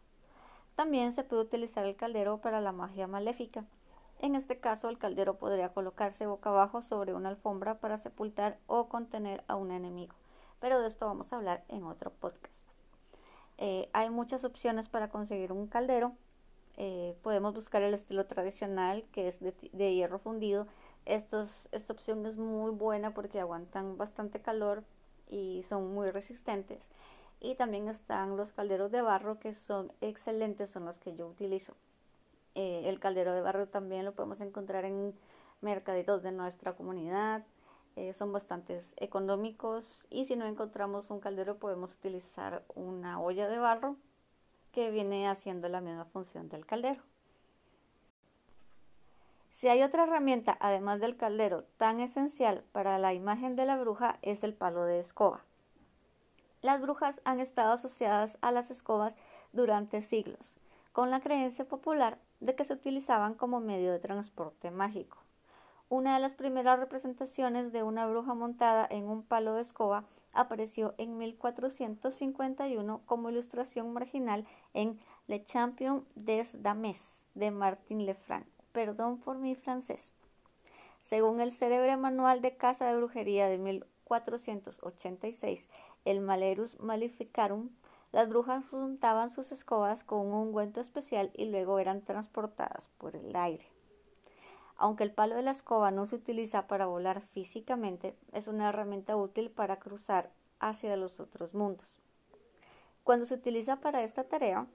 También 0.76 1.12
se 1.12 1.24
puede 1.24 1.42
utilizar 1.42 1.86
el 1.86 1.96
caldero 1.96 2.38
para 2.38 2.62
la 2.62 2.72
magia 2.72 3.08
maléfica. 3.08 3.66
En 4.20 4.36
este 4.36 4.60
caso, 4.60 4.90
el 4.90 4.98
caldero 4.98 5.38
podría 5.38 5.74
colocarse 5.74 6.28
boca 6.28 6.50
abajo 6.50 6.82
sobre 6.82 7.14
una 7.14 7.30
alfombra 7.30 7.80
para 7.80 7.98
sepultar 7.98 8.60
o 8.68 8.88
contener 8.90 9.44
a 9.48 9.56
un 9.56 9.72
enemigo. 9.72 10.16
Pero 10.60 10.80
de 10.80 10.88
esto 10.88 11.06
vamos 11.06 11.32
a 11.32 11.38
hablar 11.38 11.64
en 11.70 11.84
otro 11.84 12.12
podcast. 12.12 12.59
Eh, 13.60 13.90
hay 13.92 14.10
muchas 14.10 14.46
opciones 14.46 14.88
para 14.88 15.10
conseguir 15.10 15.52
un 15.52 15.68
caldero. 15.68 16.14
Eh, 16.78 17.16
podemos 17.22 17.54
buscar 17.54 17.82
el 17.82 17.94
estilo 17.94 18.26
tradicional, 18.26 19.04
que 19.12 19.28
es 19.28 19.42
de, 19.42 19.94
hierro 19.94 20.18
fundido, 20.18 20.66
esta 21.06 21.44
opción 21.90 22.26
es 22.26 22.38
muy 22.38 22.72
buena 22.72 23.14
porque 23.14 23.40
aguantan 23.40 23.98
bastante 23.98 24.42
calor 24.42 24.84
y 25.28 25.66
son 25.68 25.94
muy 25.94 26.10
resistentes. 26.10 26.90
Y 27.42 27.56
también 27.56 27.90
están 27.90 28.38
los 28.38 28.54
calderos 28.54 28.92
de 28.92 29.02
barro 29.02 29.40
que 29.40 29.54
son 29.54 29.92
excelentes, 30.00 30.70
son 30.70 30.86
los 30.86 30.98
que 30.98 31.16
yo 31.16 31.28
utilizo. 31.28 31.74
Eh, 32.56 32.84
el 32.86 33.00
caldero 33.00 33.34
de 33.34 33.42
barro 33.42 33.68
también 33.68 34.06
lo 34.06 34.14
podemos 34.14 34.40
encontrar 34.40 34.86
en 34.86 35.14
mercaditos 35.62 36.24
de 36.24 36.32
nuestra 36.32 36.74
comunidad. 36.74 37.44
Eh, 37.96 38.14
son 38.14 38.32
bastante 38.32 38.82
económicos 38.98 40.08
y 40.10 40.26
si 40.26 40.36
no 40.36 40.46
encontramos 40.46 41.10
un 41.10 41.20
caldero 41.20 41.58
podemos 41.58 41.94
utilizar 41.94 42.64
una 42.76 43.20
olla 43.20 43.48
de 43.48 43.58
barro 43.58 43.98
que 44.72 44.92
viene 44.92 45.28
haciendo 45.28 45.68
la 45.68 45.82
misma 45.82 46.06
función 46.06 46.50
del 46.50 46.66
caldero. 46.66 47.02
Si 49.50 49.68
hay 49.68 49.84
otra 49.84 50.04
herramienta, 50.04 50.58
además 50.62 51.02
del 51.02 51.18
caldero, 51.18 51.66
tan 51.78 52.00
esencial 52.00 52.64
para 52.72 52.98
la 53.00 53.14
imagen 53.14 53.56
de 53.56 53.66
la 53.66 53.78
bruja, 53.78 54.20
es 54.22 54.44
el 54.44 54.54
palo 54.54 54.86
de 54.86 55.00
escoba. 55.00 55.44
Las 56.62 56.82
brujas 56.82 57.22
han 57.26 57.40
estado 57.40 57.74
asociadas 57.74 58.38
a 58.42 58.52
las 58.52 58.72
escobas 58.72 59.18
durante 59.52 60.02
siglos, 60.02 60.56
con 60.92 61.10
la 61.10 61.20
creencia 61.20 61.66
popular 61.66 62.20
de 62.40 62.56
que 62.56 62.64
se 62.64 62.74
utilizaban 62.74 63.34
como 63.34 63.60
medio 63.60 63.92
de 63.92 64.00
transporte 64.00 64.72
mágico. 64.72 65.19
Una 65.90 66.14
de 66.14 66.20
las 66.20 66.36
primeras 66.36 66.80
representaciones 66.80 67.72
de 67.72 67.84
una 67.84 68.08
bruja 68.08 68.36
montada 68.36 68.88
en 68.90 69.06
un 69.06 69.24
palo 69.24 69.56
de 69.56 69.62
escoba 69.62 70.06
apareció 70.34 70.94
en 70.98 71.18
1451 71.18 73.02
como 73.06 73.30
ilustración 73.30 73.92
marginal 73.92 74.46
en 74.74 75.00
Le 75.28 75.44
Champion 75.44 76.06
des 76.16 76.62
Dames 76.62 77.26
de 77.34 77.50
Martin 77.50 78.06
Lefranc 78.06 78.46
perdón 78.72 79.20
por 79.20 79.38
mi 79.38 79.56
francés. 79.56 80.14
Según 81.02 81.42
el 81.42 81.52
célebre 81.52 81.98
manual 81.98 82.42
de 82.42 82.56
Casa 82.56 82.88
de 82.88 82.96
Brujería 82.96 83.48
de 83.48 83.58
1486, 83.58 85.68
el 86.06 86.22
Malerus 86.22 86.80
Maleficarum, 86.80 87.72
las 88.12 88.30
brujas 88.30 88.64
juntaban 88.70 89.30
sus 89.30 89.52
escobas 89.52 90.04
con 90.04 90.26
un 90.28 90.34
ungüento 90.34 90.82
especial 90.82 91.30
y 91.34 91.46
luego 91.46 91.78
eran 91.80 92.02
transportadas 92.02 92.90
por 92.98 93.16
el 93.16 93.36
aire. 93.36 93.79
Aunque 94.82 95.04
el 95.04 95.12
palo 95.12 95.36
de 95.36 95.42
la 95.42 95.52
escoba 95.52 95.92
no 95.92 96.06
se 96.06 96.16
utiliza 96.16 96.66
para 96.68 96.86
volar 96.86 97.20
físicamente, 97.20 98.16
es 98.32 98.48
una 98.48 98.70
herramienta 98.70 99.18
útil 99.18 99.52
para 99.52 99.78
cruzar 99.78 100.32
hacia 100.62 100.96
los 100.96 101.20
otros 101.20 101.54
mundos. 101.54 101.98
Cuando 103.04 103.26
se 103.26 103.34
utiliza 103.34 103.82
para 103.82 104.04
esta 104.04 104.24
tarea, 104.24 104.68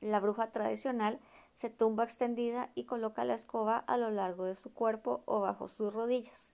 la 0.00 0.20
bruja 0.20 0.52
tradicional 0.52 1.18
se 1.52 1.68
tumba 1.68 2.04
extendida 2.04 2.70
y 2.76 2.84
coloca 2.84 3.24
la 3.24 3.34
escoba 3.34 3.78
a 3.78 3.96
lo 3.96 4.12
largo 4.12 4.44
de 4.44 4.54
su 4.54 4.72
cuerpo 4.72 5.24
o 5.26 5.40
bajo 5.40 5.66
sus 5.66 5.92
rodillas, 5.92 6.52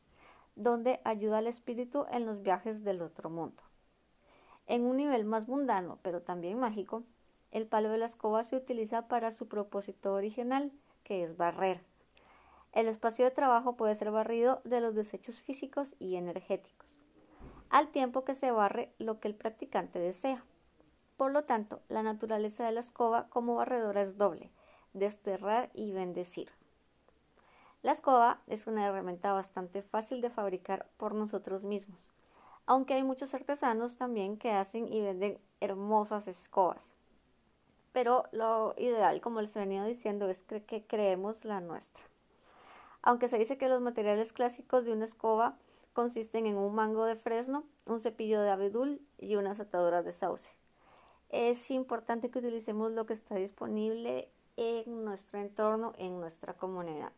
donde 0.57 1.03
ayuda 1.05 1.39
al 1.39 1.49
espíritu 1.49 2.07
en 2.11 2.25
los 2.25 2.41
viajes 2.41 2.83
del 2.83 3.03
otro 3.03 3.29
mundo. 3.29 3.63
En 4.67 4.87
un 4.87 4.97
nivel 4.97 5.27
más 5.27 5.49
mundano, 5.49 5.99
pero 6.01 6.23
también 6.23 6.59
mágico, 6.59 7.03
el 7.51 7.67
palo 7.67 7.91
de 7.91 7.99
la 7.99 8.07
escoba 8.07 8.43
se 8.43 8.57
utiliza 8.57 9.07
para 9.07 9.33
su 9.33 9.49
propósito 9.49 10.15
original, 10.15 10.73
que 11.03 11.23
es 11.23 11.37
barrer. 11.37 11.85
El 12.75 12.89
espacio 12.89 13.25
de 13.25 13.31
trabajo 13.31 13.77
puede 13.77 13.95
ser 13.95 14.11
barrido 14.11 14.61
de 14.65 14.81
los 14.81 14.97
desechos 14.97 15.41
físicos 15.41 15.95
y 16.01 16.17
energéticos, 16.17 17.01
al 17.71 17.87
tiempo 17.87 18.25
que 18.25 18.35
se 18.35 18.51
barre 18.51 18.93
lo 18.99 19.21
que 19.21 19.29
el 19.29 19.37
practicante 19.37 20.01
desea. 20.01 20.45
Por 21.17 21.31
lo 21.31 21.45
tanto, 21.45 21.83
la 21.89 22.03
naturaleza 22.03 22.67
de 22.67 22.73
la 22.73 22.81
escoba 22.81 23.29
como 23.29 23.55
barredora 23.55 24.03
es 24.03 24.19
doble, 24.19 24.51
desterrar 24.93 25.71
y 25.73 25.93
bendecir. 25.93 26.51
La 27.83 27.93
escoba 27.93 28.41
es 28.49 28.67
una 28.67 28.85
herramienta 28.89 29.33
bastante 29.33 29.83
fácil 29.83 30.21
de 30.21 30.31
fabricar 30.31 30.89
por 30.97 31.15
nosotros 31.15 31.63
mismos, 31.63 32.11
aunque 32.67 32.95
hay 32.95 33.05
muchos 33.05 33.35
artesanos 33.35 33.97
también 33.97 34.37
que 34.37 34.51
hacen 34.51 34.93
y 34.93 35.01
venden 35.01 35.39
hermosas 35.61 36.27
escobas. 36.27 36.93
Pero 37.93 38.25
lo 38.33 38.75
ideal, 38.79 39.21
como 39.21 39.41
les 39.41 39.55
venido 39.55 39.85
diciendo, 39.85 40.29
es 40.29 40.43
que 40.43 40.85
creemos 40.85 41.45
la 41.45 41.61
nuestra. 41.61 42.03
Aunque 43.07 43.29
se 43.29 43.37
dice 43.37 43.59
que 43.59 43.69
los 43.69 43.83
materiales 43.83 44.33
clásicos 44.33 44.87
de 44.87 44.93
una 44.93 45.05
escoba 45.05 45.59
consisten 45.93 46.47
en 46.47 46.57
un 46.57 46.75
mango 46.75 47.05
de 47.05 47.17
fresno, 47.17 47.65
un 47.85 48.01
cepillo 48.01 48.41
de 48.41 48.49
abedul 48.49 49.07
y 49.19 49.37
unas 49.37 49.61
ataduras 49.61 50.07
de 50.07 50.13
sauce. 50.13 50.55
Es 51.29 51.71
importante 51.71 52.31
que 52.31 52.39
utilicemos 52.39 52.93
lo 52.93 53.05
que 53.05 53.13
está 53.13 53.35
disponible 53.35 54.31
en 54.57 55.05
nuestro 55.05 55.39
entorno, 55.39 55.93
en 55.99 56.19
nuestra 56.19 56.55
comunidad. 56.55 57.13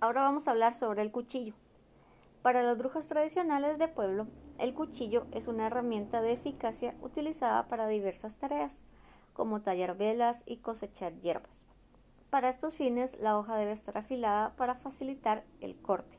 Ahora 0.00 0.22
vamos 0.22 0.48
a 0.48 0.50
hablar 0.50 0.74
sobre 0.74 1.02
el 1.02 1.12
cuchillo. 1.12 1.54
Para 2.42 2.64
las 2.64 2.76
brujas 2.76 3.06
tradicionales 3.06 3.78
de 3.78 3.86
pueblo, 3.86 4.26
el 4.58 4.74
cuchillo 4.74 5.28
es 5.30 5.46
una 5.46 5.68
herramienta 5.68 6.20
de 6.20 6.32
eficacia 6.32 6.96
utilizada 7.00 7.68
para 7.68 7.86
diversas 7.86 8.34
tareas, 8.38 8.80
como 9.34 9.62
tallar 9.62 9.96
velas 9.96 10.42
y 10.46 10.56
cosechar 10.56 11.14
hierbas. 11.20 11.67
Para 12.30 12.48
estos 12.48 12.76
fines, 12.76 13.18
la 13.20 13.38
hoja 13.38 13.56
debe 13.56 13.72
estar 13.72 13.96
afilada 13.96 14.54
para 14.56 14.74
facilitar 14.74 15.44
el 15.60 15.76
corte. 15.76 16.18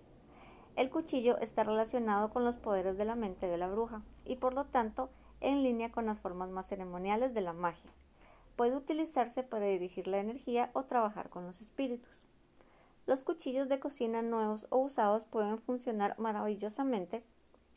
El 0.76 0.90
cuchillo 0.90 1.38
está 1.40 1.64
relacionado 1.64 2.30
con 2.30 2.46
los 2.46 2.58
poderes 2.58 2.98
de 2.98 3.06
la 3.06 3.16
mente 3.16 3.48
de 3.48 3.58
la 3.58 3.68
bruja 3.68 4.02
y 4.26 4.36
por 4.38 4.54
lo 4.54 4.66
tanto 4.66 5.10
en 5.42 5.64
línea 5.64 5.92
con 5.92 6.06
las 6.06 6.20
formas 6.20 6.50
más 6.50 6.68
ceremoniales 6.68 7.34
de 7.34 7.42
la 7.42 7.54
magia 7.54 7.92
puede 8.60 8.76
utilizarse 8.76 9.42
para 9.42 9.68
dirigir 9.68 10.06
la 10.10 10.18
energía 10.18 10.70
o 10.74 10.84
trabajar 10.84 11.30
con 11.30 11.46
los 11.46 11.62
espíritus. 11.62 12.26
Los 13.06 13.24
cuchillos 13.24 13.70
de 13.70 13.80
cocina 13.80 14.22
nuevos 14.22 14.68
o 14.70 14.80
usados 14.80 15.24
pueden 15.24 15.60
funcionar 15.60 16.20
maravillosamente 16.20 17.24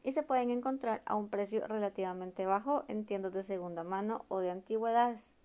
y 0.03 0.11
se 0.11 0.25
pueden 0.25 0.51
encontrar 0.51 1.01
a 1.07 1.15
un 1.15 1.29
precio 1.29 1.65
relativamente 1.69 2.47
bajo 2.47 2.83
en 2.89 3.07
tiendas 3.07 3.33
de 3.33 3.45
segunda 3.45 3.85
mano 3.85 4.25
o 4.27 4.41
de 4.41 4.51
antigüedades. 4.51 5.37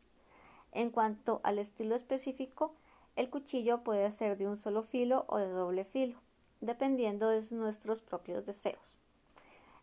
En 0.72 0.92
cuanto 0.92 1.40
al 1.44 1.60
estilo 1.60 1.96
específico, 1.96 2.74
el 3.16 3.30
cuchillo 3.30 3.84
puede 3.84 4.12
ser 4.12 4.38
de 4.38 4.48
un 4.48 4.58
solo 4.58 4.84
filo 4.84 5.26
o 5.28 5.38
de 5.38 5.50
doble 5.50 5.86
filo, 5.86 6.18
dependiendo 6.62 7.30
de 7.30 7.42
nuestros 7.52 8.02
propios 8.02 8.46
deseos. 8.46 8.98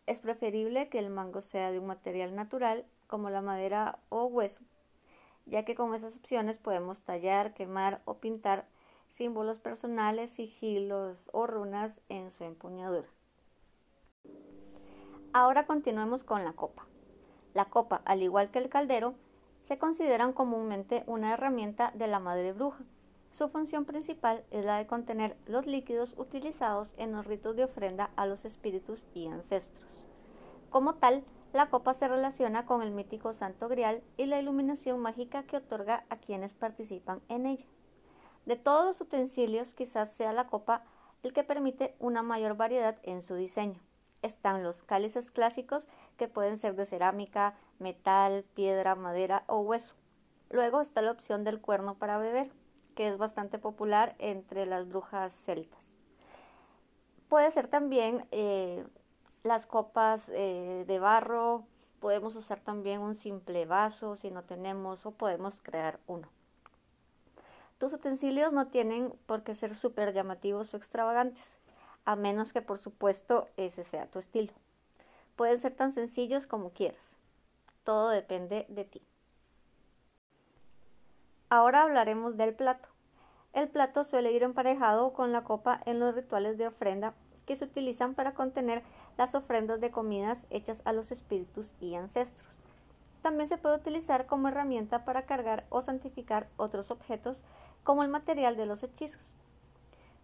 Es 0.07 0.19
preferible 0.19 0.87
que 0.87 0.99
el 0.99 1.09
mango 1.09 1.41
sea 1.41 1.71
de 1.71 1.79
un 1.79 1.87
material 1.87 2.35
natural 2.35 2.85
como 3.07 3.29
la 3.29 3.41
madera 3.41 3.99
o 4.09 4.25
hueso, 4.25 4.61
ya 5.45 5.65
que 5.65 5.75
con 5.75 5.93
esas 5.93 6.15
opciones 6.15 6.57
podemos 6.57 7.01
tallar, 7.01 7.53
quemar 7.53 8.01
o 8.05 8.15
pintar 8.15 8.65
símbolos 9.09 9.59
personales, 9.59 10.31
sigilos 10.31 11.17
o 11.31 11.47
runas 11.47 12.01
en 12.09 12.31
su 12.31 12.43
empuñadura. 12.43 13.07
Ahora 15.33 15.65
continuemos 15.65 16.23
con 16.23 16.43
la 16.45 16.53
copa. 16.53 16.85
La 17.53 17.65
copa, 17.65 18.01
al 18.05 18.21
igual 18.21 18.51
que 18.51 18.59
el 18.59 18.69
caldero, 18.69 19.15
se 19.65 19.79
consideran 19.79 20.31
comúnmente 20.31 21.03
una 21.07 21.33
herramienta 21.33 21.91
de 21.95 22.05
la 22.05 22.19
madre 22.19 22.53
bruja. 22.53 22.83
Su 23.31 23.49
función 23.49 23.83
principal 23.83 24.43
es 24.51 24.63
la 24.63 24.77
de 24.77 24.85
contener 24.85 25.35
los 25.47 25.65
líquidos 25.65 26.13
utilizados 26.19 26.93
en 26.97 27.11
los 27.11 27.25
ritos 27.25 27.55
de 27.55 27.63
ofrenda 27.63 28.11
a 28.15 28.27
los 28.27 28.45
espíritus 28.45 29.07
y 29.15 29.25
ancestros. 29.25 30.05
Como 30.69 30.93
tal, 30.93 31.23
la 31.51 31.71
copa 31.71 31.95
se 31.95 32.07
relaciona 32.07 32.67
con 32.67 32.83
el 32.83 32.91
mítico 32.91 33.33
Santo 33.33 33.67
Grial 33.67 34.03
y 34.17 34.27
la 34.27 34.39
iluminación 34.39 34.99
mágica 34.99 35.41
que 35.47 35.57
otorga 35.57 36.05
a 36.09 36.17
quienes 36.17 36.53
participan 36.53 37.21
en 37.27 37.47
ella. 37.47 37.65
De 38.45 38.57
todos 38.57 38.85
los 38.85 39.01
utensilios, 39.01 39.73
quizás 39.73 40.13
sea 40.13 40.31
la 40.31 40.45
copa 40.45 40.83
el 41.23 41.33
que 41.33 41.43
permite 41.43 41.95
una 41.97 42.21
mayor 42.21 42.55
variedad 42.55 42.99
en 43.01 43.23
su 43.23 43.33
diseño. 43.33 43.81
Están 44.25 44.63
los 44.63 44.81
cálices 44.81 45.29
clásicos 45.29 45.87
que 46.17 46.27
pueden 46.27 46.57
ser 46.57 46.75
de 46.75 46.87
cerámica, 46.87 47.53
metal, 47.77 48.43
piedra, 48.55 48.95
madera 48.95 49.43
o 49.45 49.59
hueso. 49.59 49.93
Luego 50.49 50.81
está 50.81 51.03
la 51.03 51.11
opción 51.11 51.43
del 51.43 51.61
cuerno 51.61 51.93
para 51.93 52.17
beber, 52.17 52.51
que 52.95 53.07
es 53.07 53.19
bastante 53.19 53.59
popular 53.59 54.15
entre 54.17 54.65
las 54.65 54.87
brujas 54.87 55.31
celtas. 55.31 55.95
Puede 57.29 57.51
ser 57.51 57.67
también 57.67 58.25
eh, 58.31 58.83
las 59.43 59.67
copas 59.67 60.31
eh, 60.33 60.85
de 60.87 60.99
barro, 60.99 61.67
podemos 61.99 62.35
usar 62.35 62.59
también 62.59 63.01
un 63.01 63.13
simple 63.13 63.67
vaso 63.67 64.15
si 64.15 64.31
no 64.31 64.41
tenemos 64.41 65.05
o 65.05 65.11
podemos 65.11 65.61
crear 65.61 65.99
uno. 66.07 66.29
Tus 67.77 67.93
utensilios 67.93 68.53
no 68.53 68.69
tienen 68.69 69.13
por 69.27 69.43
qué 69.43 69.53
ser 69.53 69.75
súper 69.75 70.13
llamativos 70.13 70.73
o 70.73 70.77
extravagantes. 70.77 71.59
A 72.05 72.15
menos 72.15 72.53
que 72.53 72.61
por 72.61 72.77
supuesto 72.77 73.47
ese 73.57 73.83
sea 73.83 74.07
tu 74.07 74.19
estilo. 74.19 74.53
Pueden 75.35 75.59
ser 75.59 75.75
tan 75.75 75.91
sencillos 75.91 76.47
como 76.47 76.69
quieras. 76.69 77.15
Todo 77.83 78.09
depende 78.09 78.65
de 78.69 78.85
ti. 78.85 79.01
Ahora 81.49 81.83
hablaremos 81.83 82.37
del 82.37 82.55
plato. 82.55 82.89
El 83.53 83.69
plato 83.69 84.03
suele 84.03 84.31
ir 84.31 84.43
emparejado 84.43 85.13
con 85.13 85.31
la 85.31 85.43
copa 85.43 85.81
en 85.85 85.99
los 85.99 86.15
rituales 86.15 86.57
de 86.57 86.67
ofrenda 86.67 87.13
que 87.45 87.55
se 87.55 87.65
utilizan 87.65 88.15
para 88.15 88.33
contener 88.33 88.83
las 89.17 89.35
ofrendas 89.35 89.79
de 89.79 89.91
comidas 89.91 90.47
hechas 90.49 90.81
a 90.85 90.93
los 90.93 91.11
espíritus 91.11 91.73
y 91.79 91.95
ancestros. 91.95 92.59
También 93.21 93.47
se 93.47 93.57
puede 93.57 93.77
utilizar 93.77 94.25
como 94.25 94.49
herramienta 94.49 95.05
para 95.05 95.25
cargar 95.25 95.65
o 95.69 95.81
santificar 95.81 96.47
otros 96.57 96.91
objetos 96.91 97.43
como 97.83 98.03
el 98.03 98.09
material 98.09 98.57
de 98.57 98.65
los 98.65 98.83
hechizos. 98.83 99.33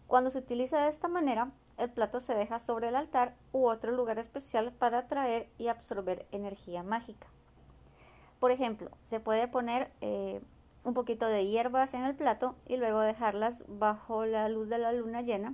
Cuando 0.08 0.30
se 0.30 0.40
utiliza 0.40 0.82
de 0.82 0.90
esta 0.90 1.08
manera, 1.08 1.52
el 1.82 1.90
plato 1.90 2.20
se 2.20 2.36
deja 2.36 2.60
sobre 2.60 2.90
el 2.90 2.96
altar 2.96 3.36
u 3.52 3.68
otro 3.68 3.92
lugar 3.92 4.20
especial 4.20 4.72
para 4.72 5.00
atraer 5.00 5.50
y 5.58 5.68
absorber 5.68 6.28
energía 6.32 6.84
mágica. 6.84 7.28
Por 8.40 8.52
ejemplo, 8.52 8.90
se 9.02 9.20
puede 9.20 9.48
poner 9.48 9.92
eh, 10.02 10.42
un 10.84 10.94
poquito 10.94 11.28
de 11.28 11.48
hierbas 11.48 11.94
en 11.94 12.04
el 12.06 12.16
plato 12.16 12.56
y 12.68 12.78
luego 12.78 13.02
dejarlas 13.02 13.64
bajo 13.68 14.26
la 14.26 14.48
luz 14.50 14.70
de 14.70 14.78
la 14.78 14.92
luna 14.94 15.22
llena 15.22 15.54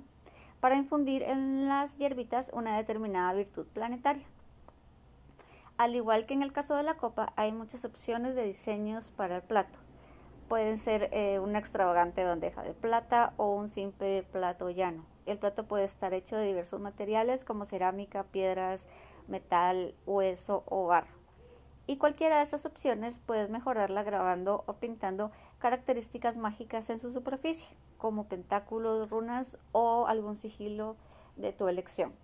para 0.60 0.76
infundir 0.76 1.22
en 1.22 1.68
las 1.68 1.96
hierbitas 1.96 2.50
una 2.52 2.76
determinada 2.76 3.32
virtud 3.32 3.66
planetaria. 3.66 4.24
Al 5.76 5.94
igual 5.94 6.26
que 6.26 6.34
en 6.34 6.42
el 6.42 6.52
caso 6.52 6.74
de 6.74 6.82
la 6.82 6.94
copa, 6.94 7.32
hay 7.36 7.52
muchas 7.52 7.84
opciones 7.84 8.34
de 8.34 8.44
diseños 8.44 9.12
para 9.12 9.36
el 9.36 9.42
plato. 9.42 9.78
Pueden 10.48 10.76
ser 10.76 11.08
eh, 11.12 11.38
una 11.38 11.58
extravagante 11.58 12.24
bandeja 12.24 12.62
de 12.62 12.74
plata 12.74 13.32
o 13.36 13.54
un 13.54 13.68
simple 13.68 14.24
plato 14.24 14.70
llano. 14.70 15.04
El 15.28 15.38
plato 15.38 15.66
puede 15.66 15.84
estar 15.84 16.14
hecho 16.14 16.36
de 16.36 16.46
diversos 16.46 16.80
materiales 16.80 17.44
como 17.44 17.64
cerámica, 17.64 18.24
piedras, 18.24 18.88
metal, 19.26 19.94
hueso 20.06 20.64
o 20.66 20.86
barro. 20.86 21.12
Y 21.86 21.96
cualquiera 21.96 22.36
de 22.36 22.42
estas 22.42 22.66
opciones 22.66 23.18
puedes 23.18 23.50
mejorarla 23.50 24.02
grabando 24.02 24.64
o 24.66 24.74
pintando 24.74 25.30
características 25.58 26.36
mágicas 26.36 26.90
en 26.90 26.98
su 26.98 27.10
superficie, 27.10 27.68
como 27.96 28.24
pentáculos, 28.24 29.10
runas 29.10 29.58
o 29.72 30.06
algún 30.06 30.36
sigilo 30.36 30.96
de 31.36 31.52
tu 31.52 31.68
elección. 31.68 32.14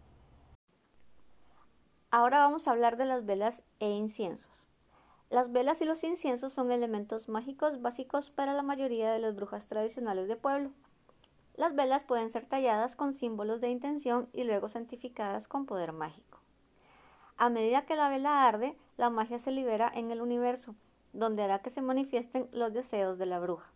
Ahora 2.11 2.39
vamos 2.39 2.69
a 2.69 2.71
hablar 2.71 2.97
de 2.97 3.07
las 3.07 3.27
velas 3.27 3.65
e 3.81 3.91
inciensos. 3.91 4.65
Las 5.31 5.51
velas 5.51 5.81
y 5.81 5.85
los 5.85 6.05
inciensos 6.05 6.53
son 6.53 6.71
elementos 6.71 7.29
mágicos 7.29 7.83
básicos 7.83 8.31
para 8.31 8.53
la 8.53 8.63
mayoría 8.63 9.11
de 9.13 9.19
las 9.19 9.35
brujas 9.35 9.67
tradicionales 9.67 10.29
de 10.29 10.37
pueblo. 10.37 10.71
Las 11.57 11.75
velas 11.75 12.05
pueden 12.05 12.31
ser 12.31 12.47
talladas 12.47 12.97
con 12.97 13.13
símbolos 13.13 13.61
de 13.61 13.69
intención 13.69 14.29
y 14.33 14.45
luego 14.45 14.69
santificadas 14.69 15.47
con 15.47 15.67
poder 15.67 15.93
mágico. 15.93 16.41
A 17.37 17.49
medida 17.49 17.87
que 17.87 17.97
la 17.97 18.09
vela 18.09 18.47
arde, 18.47 18.77
la 18.97 19.11
magia 19.11 19.39
se 19.39 19.51
libera 19.51 19.91
en 19.95 20.11
el 20.11 20.21
universo, 20.21 20.75
donde 21.13 21.43
hará 21.43 21.61
que 21.61 21.71
se 21.71 21.83
manifiesten 21.83 22.49
los 22.53 22.73
deseos 22.73 23.19
de 23.19 23.27
la 23.27 23.39
bruja. 23.39 23.71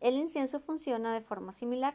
El 0.00 0.16
incienso 0.16 0.60
funciona 0.60 1.14
de 1.14 1.20
forma 1.20 1.52
similar, 1.52 1.94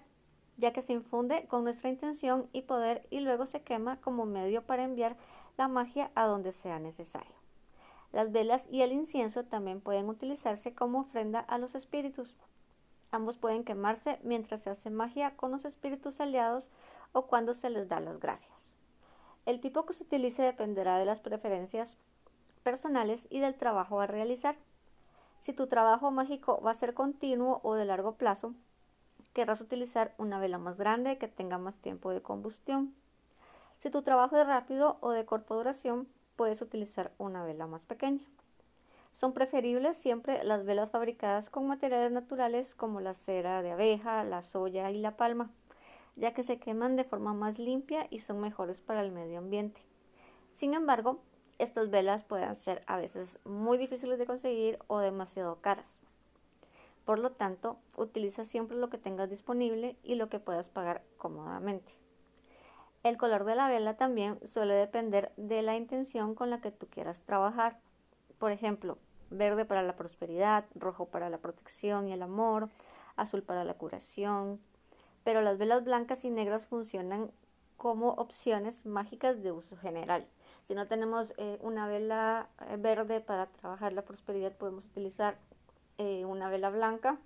ya 0.57 0.73
que 0.73 0.81
se 0.81 0.93
infunde 0.93 1.45
con 1.47 1.63
nuestra 1.63 1.89
intención 1.89 2.49
y 2.51 2.63
poder 2.63 3.05
y 3.11 3.19
luego 3.19 3.45
se 3.45 3.61
quema 3.61 4.01
como 4.01 4.25
medio 4.25 4.63
para 4.63 4.83
enviar 4.83 5.15
la 5.57 5.67
magia 5.67 6.11
a 6.15 6.25
donde 6.25 6.51
sea 6.51 6.79
necesario. 6.79 7.35
Las 8.11 8.31
velas 8.31 8.67
y 8.71 8.81
el 8.81 8.93
incienso 8.93 9.43
también 9.43 9.81
pueden 9.81 10.09
utilizarse 10.09 10.73
como 10.73 11.01
ofrenda 11.01 11.39
a 11.39 11.57
los 11.57 11.75
espíritus. 11.75 12.35
Ambos 13.17 13.39
pueden 13.39 13.63
quemarse 13.63 14.19
mientras 14.21 14.61
se 14.61 14.69
hace 14.69 14.91
magia 14.91 15.35
con 15.35 15.49
los 15.49 15.65
espíritus 15.65 16.21
aliados 16.21 16.69
o 17.13 17.25
cuando 17.25 17.55
se 17.55 17.71
les 17.71 17.89
da 17.89 17.99
las 17.99 18.19
gracias. 18.19 18.71
El 19.47 19.59
tipo 19.59 19.87
que 19.87 19.93
se 19.93 20.03
utilice 20.03 20.43
dependerá 20.43 20.99
de 20.99 21.05
las 21.05 21.19
preferencias 21.19 21.97
personales 22.61 23.25
y 23.31 23.39
del 23.39 23.55
trabajo 23.55 23.99
a 23.99 24.05
realizar. 24.05 24.55
Si 25.39 25.51
tu 25.51 25.65
trabajo 25.65 26.11
mágico 26.11 26.61
va 26.61 26.69
a 26.69 26.75
ser 26.75 26.93
continuo 26.93 27.59
o 27.63 27.73
de 27.73 27.85
largo 27.85 28.17
plazo, 28.17 28.53
querrás 29.33 29.61
utilizar 29.61 30.13
una 30.19 30.37
vela 30.37 30.59
más 30.59 30.77
grande 30.77 31.17
que 31.17 31.27
tenga 31.27 31.57
más 31.57 31.77
tiempo 31.77 32.11
de 32.11 32.21
combustión. 32.21 32.93
Si 33.79 33.89
tu 33.89 34.03
trabajo 34.03 34.37
es 34.37 34.45
rápido 34.45 34.97
o 35.01 35.09
de 35.09 35.25
corta 35.25 35.55
duración, 35.55 36.07
puedes 36.35 36.61
utilizar 36.61 37.11
una 37.17 37.43
vela 37.43 37.65
más 37.65 37.83
pequeña. 37.83 38.21
Son 39.17 39.33
preferibles 39.33 39.97
siempre 39.97 40.43
las 40.43 40.63
velas 40.63 40.91
fabricadas 40.91 41.49
con 41.49 41.67
materiales 41.67 42.11
naturales 42.11 42.75
como 42.75 43.01
la 43.01 43.13
cera 43.13 43.61
de 43.63 43.71
abeja, 43.71 44.23
la 44.23 44.41
soya 44.41 44.91
y 44.91 44.99
la 44.99 45.17
palma 45.17 45.49
ya 46.17 46.33
que 46.33 46.43
se 46.43 46.59
queman 46.59 46.95
de 46.95 47.03
forma 47.03 47.33
más 47.33 47.59
limpia 47.59 48.07
y 48.09 48.19
son 48.19 48.41
mejores 48.41 48.81
para 48.81 49.01
el 49.01 49.11
medio 49.11 49.37
ambiente. 49.37 49.81
Sin 50.51 50.73
embargo, 50.73 51.21
estas 51.59 51.89
velas 51.89 52.23
pueden 52.23 52.55
ser 52.55 52.83
a 52.87 52.97
veces 52.97 53.39
muy 53.45 53.77
difíciles 53.77 54.17
de 54.17 54.25
conseguir 54.25 54.79
o 54.87 54.99
demasiado 54.99 55.61
caras. 55.61 55.99
Por 57.05 57.19
lo 57.19 57.31
tanto, 57.31 57.77
utiliza 57.95 58.43
siempre 58.45 58.75
lo 58.75 58.89
que 58.89 58.97
tengas 58.97 59.29
disponible 59.29 59.95
y 60.03 60.15
lo 60.15 60.27
que 60.27 60.39
puedas 60.39 60.69
pagar 60.69 61.03
cómodamente. 61.17 61.93
El 63.03 63.17
color 63.17 63.45
de 63.45 63.55
la 63.55 63.69
vela 63.69 63.95
también 63.95 64.45
suele 64.45 64.73
depender 64.73 65.31
de 65.37 65.61
la 65.61 65.77
intención 65.77 66.35
con 66.35 66.49
la 66.49 66.59
que 66.59 66.71
tú 66.71 66.87
quieras 66.87 67.21
trabajar. 67.21 67.79
Por 68.39 68.51
ejemplo, 68.51 68.97
verde 69.29 69.65
para 69.65 69.83
la 69.83 69.95
prosperidad, 69.95 70.65
rojo 70.75 71.05
para 71.05 71.29
la 71.29 71.37
protección 71.39 72.07
y 72.07 72.13
el 72.13 72.21
amor, 72.21 72.69
azul 73.15 73.43
para 73.43 73.63
la 73.63 73.73
curación, 73.73 74.59
pero 75.23 75.41
las 75.41 75.57
velas 75.57 75.83
blancas 75.83 76.23
y 76.25 76.29
negras 76.29 76.65
funcionan 76.65 77.31
como 77.77 78.09
opciones 78.13 78.85
mágicas 78.85 79.43
de 79.43 79.51
uso 79.51 79.77
general. 79.77 80.27
Si 80.63 80.73
no 80.75 80.87
tenemos 80.87 81.33
eh, 81.37 81.59
una 81.61 81.87
vela 81.87 82.49
eh, 82.67 82.77
verde 82.77 83.21
para 83.21 83.47
trabajar 83.47 83.93
la 83.93 84.03
prosperidad, 84.03 84.51
podemos 84.53 84.87
utilizar 84.87 85.37
eh, 85.97 86.25
una 86.25 86.49
vela 86.49 86.69
blanca 86.69 87.19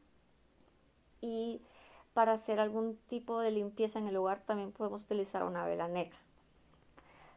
y 1.21 1.61
para 2.13 2.33
hacer 2.33 2.59
algún 2.59 2.97
tipo 3.07 3.39
de 3.39 3.51
limpieza 3.51 3.99
en 3.99 4.07
el 4.07 4.17
hogar 4.17 4.41
también 4.41 4.71
podemos 4.71 5.03
utilizar 5.03 5.43
una 5.43 5.65
vela 5.65 5.87
negra. 5.87 6.17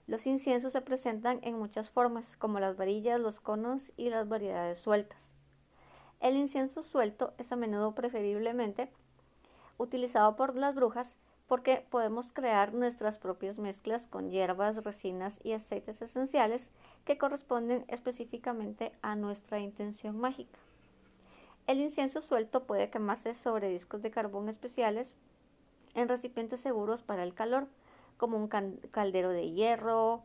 Los 0.07 0.27
inciensos 0.27 0.73
se 0.73 0.83
presentan 0.83 1.41
en 1.43 1.59
muchas 1.59 1.91
formas, 1.91 2.37
como 2.37 2.61
las 2.61 2.77
varillas, 2.77 3.21
los 3.21 3.41
conos 3.41 3.93
y 3.97 4.11
las 4.11 4.29
variedades 4.29 4.79
sueltas. 4.79 5.33
El 6.21 6.37
incienso 6.37 6.83
suelto 6.83 7.33
es 7.39 7.53
a 7.53 7.57
menudo 7.57 7.95
preferiblemente 7.95 8.91
utilizado 9.79 10.37
por 10.37 10.57
las 10.57 10.75
brujas 10.75 11.17
porque 11.47 11.85
podemos 11.91 12.33
crear 12.33 12.73
nuestras 12.73 13.19
propias 13.19 13.59
mezclas 13.59 14.07
con 14.07 14.31
hierbas, 14.31 14.83
resinas 14.83 15.41
y 15.43 15.53
aceites 15.53 16.01
esenciales 16.01 16.71
que 17.05 17.19
corresponden 17.19 17.85
específicamente 17.89 18.93
a 19.03 19.15
nuestra 19.17 19.61
intención 19.61 20.17
mágica. 20.17 20.59
El 21.67 21.81
incienso 21.81 22.21
suelto 22.21 22.65
puede 22.65 22.91
quemarse 22.91 23.35
sobre 23.35 23.69
discos 23.69 24.03
de 24.03 24.11
carbón 24.11 24.49
especiales 24.49 25.15
en 25.95 26.09
recipientes 26.09 26.61
seguros 26.61 27.03
para 27.03 27.23
el 27.23 27.35
calor, 27.35 27.69
como 28.17 28.37
un 28.37 28.49
caldero 28.49 29.31
de 29.31 29.51
hierro 29.51 30.23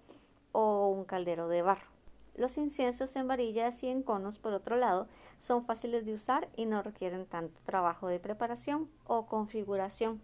o 0.51 0.89
un 0.89 1.05
caldero 1.05 1.47
de 1.47 1.61
barro. 1.61 1.87
Los 2.35 2.57
inciensos 2.57 3.15
en 3.15 3.27
varillas 3.27 3.83
y 3.83 3.89
en 3.89 4.01
conos, 4.01 4.39
por 4.39 4.53
otro 4.53 4.77
lado, 4.77 5.07
son 5.39 5.65
fáciles 5.65 6.05
de 6.05 6.13
usar 6.13 6.47
y 6.55 6.65
no 6.65 6.81
requieren 6.81 7.25
tanto 7.25 7.59
trabajo 7.65 8.07
de 8.07 8.19
preparación 8.19 8.89
o 9.05 9.25
configuración. 9.25 10.21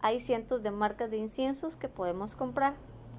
Hay 0.00 0.20
cientos 0.20 0.62
de 0.62 0.70
marcas 0.70 1.10
de 1.10 1.18
inciensos 1.18 1.76
que 1.76 1.88
podemos 1.88 2.34
comprar 2.34 2.74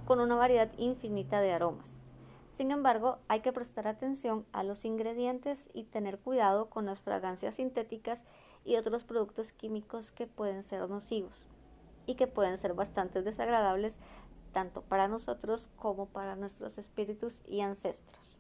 con 0.06 0.20
una 0.20 0.36
variedad 0.36 0.72
infinita 0.78 1.42
de 1.42 1.52
aromas. 1.52 2.02
Sin 2.50 2.72
embargo, 2.72 3.20
hay 3.28 3.42
que 3.42 3.54
prestar 3.54 3.88
atención 3.88 4.46
a 4.52 4.64
los 4.64 4.84
ingredientes 4.84 5.70
y 5.74 5.84
tener 5.84 6.18
cuidado 6.18 6.70
con 6.72 6.88
las 6.88 7.00
fragancias 7.00 7.56
sintéticas 7.56 8.26
y 8.66 8.78
otros 8.78 9.04
productos 9.04 9.52
químicos 9.52 10.10
que 10.10 10.26
pueden 10.26 10.64
ser 10.64 10.90
nocivos 10.90 11.46
y 12.08 12.16
que 12.16 12.26
pueden 12.26 12.58
ser 12.58 12.74
bastante 12.74 13.22
desagradables 13.22 14.00
tanto 14.54 14.82
para 14.82 15.08
nosotros 15.08 15.70
como 15.76 16.08
para 16.08 16.36
nuestros 16.36 16.80
espíritus 16.80 17.44
y 17.46 17.62
ancestros. 17.62 18.40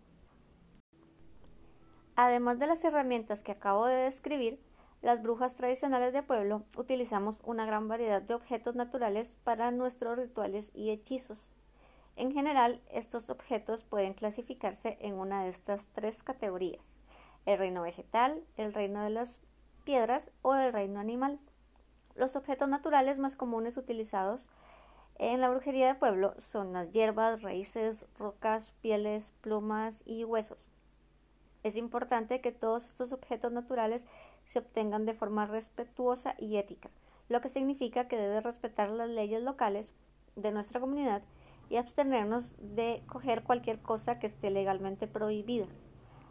Además 2.16 2.58
de 2.58 2.66
las 2.66 2.84
herramientas 2.84 3.44
que 3.44 3.52
acabo 3.52 3.86
de 3.86 4.06
describir, 4.06 4.60
las 5.04 5.22
brujas 5.22 5.54
tradicionales 5.54 6.14
de 6.14 6.24
pueblo 6.24 6.64
utilizamos 6.76 7.42
una 7.46 7.68
gran 7.68 7.88
variedad 7.88 8.24
de 8.24 8.34
objetos 8.34 8.74
naturales 8.74 9.38
para 9.44 9.70
nuestros 9.70 10.18
rituales 10.18 10.72
y 10.74 10.90
hechizos. 10.90 11.52
En 12.16 12.32
general, 12.32 12.82
estos 12.90 13.30
objetos 13.30 13.84
pueden 13.84 14.16
clasificarse 14.16 14.98
en 15.02 15.14
una 15.14 15.44
de 15.44 15.50
estas 15.50 15.86
tres 15.94 16.24
categorías, 16.24 16.96
el 17.46 17.60
reino 17.60 17.84
vegetal, 17.84 18.44
el 18.56 18.74
reino 18.74 19.04
de 19.04 19.12
las 19.12 19.40
piedras 19.84 20.32
o 20.42 20.56
el 20.56 20.74
reino 20.74 21.00
animal. 21.00 21.40
Los 22.18 22.36
objetos 22.36 22.68
naturales 22.68 23.20
más 23.20 23.36
comunes 23.36 23.78
utilizados 23.78 24.50
en 25.20 25.40
la 25.40 25.50
brujería 25.50 25.88
de 25.88 25.94
pueblo 25.94 26.34
son 26.38 26.74
las 26.74 26.92
hierbas, 26.92 27.44
raíces, 27.44 28.06
rocas, 28.18 28.74
pieles, 28.82 29.34
plumas 29.42 30.02
y 30.04 30.24
huesos. 30.24 30.68
Es 31.62 31.78
importante 31.78 32.42
que 32.42 32.52
todos 32.52 32.88
estos 32.88 33.12
objetos 33.12 33.52
naturales 33.52 34.08
se 34.46 34.60
obtengan 34.60 35.06
de 35.06 35.14
forma 35.14 35.46
respetuosa 35.46 36.36
y 36.40 36.58
ética. 36.58 36.90
lo 37.30 37.42
que 37.42 37.50
significa 37.50 38.08
que 38.08 38.16
debe 38.16 38.40
respetar 38.40 38.90
las 38.90 39.10
leyes 39.10 39.44
locales 39.44 39.94
de 40.38 40.54
nuestra 40.54 40.80
comunidad 40.80 41.24
y 41.70 41.76
abstenernos 41.76 42.56
de 42.58 43.04
coger 43.06 43.44
cualquier 43.44 43.82
cosa 43.82 44.18
que 44.18 44.28
esté 44.28 44.50
legalmente 44.50 45.08
prohibida. 45.08 45.68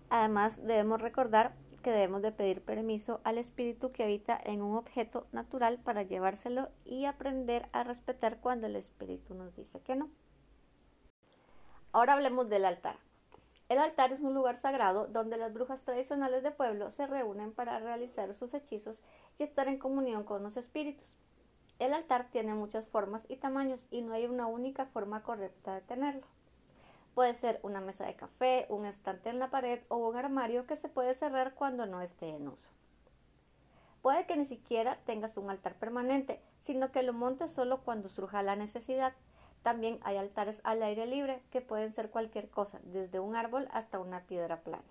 Además, 0.09 0.65
debemos 0.65 1.03
recordar 1.03 1.55
que 1.87 1.93
debemos 1.93 2.21
de 2.21 2.33
pedir 2.33 2.65
permiso 2.65 3.21
al 3.23 3.39
espíritu 3.39 3.93
que 3.93 4.03
habita 4.03 4.41
en 4.43 4.61
un 4.61 4.77
objeto 4.77 5.29
natural 5.31 5.79
para 5.79 6.03
llevárselo 6.03 6.69
y 6.85 7.05
aprender 7.05 7.69
a 7.71 7.85
respetar 7.85 8.41
cuando 8.41 8.67
el 8.67 8.75
espíritu 8.75 9.35
nos 9.35 9.55
dice 9.55 9.81
que 9.83 9.95
no. 9.95 10.11
Ahora 11.93 12.15
hablemos 12.15 12.49
del 12.49 12.65
altar. 12.65 12.97
El 13.69 13.79
altar 13.79 14.13
es 14.13 14.19
un 14.21 14.35
lugar 14.35 14.57
sagrado 14.57 15.07
donde 15.07 15.37
las 15.37 15.53
brujas 15.55 15.85
tradicionales 15.85 16.43
de 16.43 16.51
pueblo 16.51 16.91
se 16.91 17.07
reúnen 17.07 17.53
para 17.53 17.79
realizar 17.79 18.35
sus 18.35 18.53
hechizos 18.53 19.01
y 19.39 19.45
estar 19.45 19.69
en 19.69 19.79
comunión 19.79 20.25
con 20.25 20.43
los 20.43 20.57
espíritus. 20.57 21.15
El 21.79 21.95
altar 21.95 22.31
tiene 22.33 22.53
muchas 22.53 22.89
formas 22.89 23.27
y 23.29 23.37
tamaños 23.37 23.87
y 23.93 24.03
no 24.03 24.13
hay 24.13 24.27
una 24.27 24.49
única 24.49 24.87
forma 24.87 25.23
correcta 25.23 25.77
de 25.77 25.83
tenerlo. 25.83 26.27
Puede 27.17 27.35
ser 27.35 27.61
una 27.63 27.81
mesa 27.81 28.05
de 28.05 28.15
café, 28.15 28.67
un 28.69 28.85
estante 28.85 29.31
en 29.31 29.39
la 29.39 29.49
pared 29.49 29.81
o 29.89 29.97
un 29.97 30.17
armario 30.19 30.67
que 30.67 30.77
se 30.77 30.91
puede 30.91 31.15
cerrar 31.15 31.55
cuando 31.55 31.87
no 31.87 32.03
esté 32.03 32.29
en 32.29 32.47
uso. 32.47 32.69
Puede 34.03 34.27
que 34.27 34.37
ni 34.37 34.45
siquiera 34.45 34.99
tengas 35.07 35.39
un 35.39 35.49
altar 35.49 35.77
permanente, 35.77 36.43
sino 36.61 36.93
que 36.93 37.03
lo 37.03 37.15
montes 37.15 37.51
solo 37.51 37.81
cuando 37.81 38.11
surja 38.11 38.43
la 38.43 38.55
necesidad. 38.55 39.15
También 39.63 39.99
hay 40.03 40.19
altares 40.19 40.61
al 40.63 40.83
aire 40.83 41.07
libre 41.07 41.41
que 41.51 41.63
pueden 41.63 41.91
ser 41.91 42.11
cualquier 42.11 42.51
cosa, 42.51 42.81
desde 42.85 43.19
un 43.19 43.35
árbol 43.35 43.67
hasta 43.73 43.99
una 43.99 44.25
piedra 44.25 44.61
plana. 44.61 44.85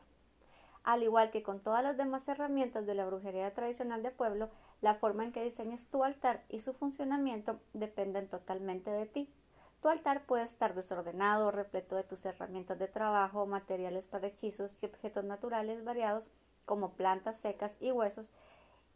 Al 0.81 1.03
igual 1.03 1.29
que 1.29 1.43
con 1.43 1.59
todas 1.59 1.83
las 1.83 1.95
demás 1.95 2.27
herramientas 2.27 2.87
de 2.87 2.95
la 2.95 3.05
brujería 3.05 3.53
tradicional 3.53 4.01
de 4.01 4.09
pueblo, 4.09 4.49
la 4.81 4.95
forma 4.95 5.25
en 5.25 5.31
que 5.31 5.43
diseñes 5.43 5.85
tu 5.91 6.03
altar 6.03 6.43
y 6.49 6.57
su 6.57 6.73
funcionamiento 6.73 7.59
dependen 7.73 8.27
totalmente 8.27 8.89
de 8.89 9.05
ti. 9.05 9.31
Tu 9.85 9.89
altar 9.89 10.25
puede 10.25 10.43
estar 10.43 10.73
desordenado, 10.73 11.51
repleto 11.51 11.95
de 11.95 12.03
tus 12.03 12.25
herramientas 12.25 12.79
de 12.79 12.87
trabajo, 12.87 13.45
materiales 13.45 14.07
para 14.07 14.25
hechizos 14.25 14.81
y 14.81 14.87
objetos 14.87 15.23
naturales 15.23 15.83
variados 15.83 16.27
como 16.65 16.93
plantas 16.93 17.37
secas 17.37 17.77
y 17.79 17.91
huesos, 17.91 18.33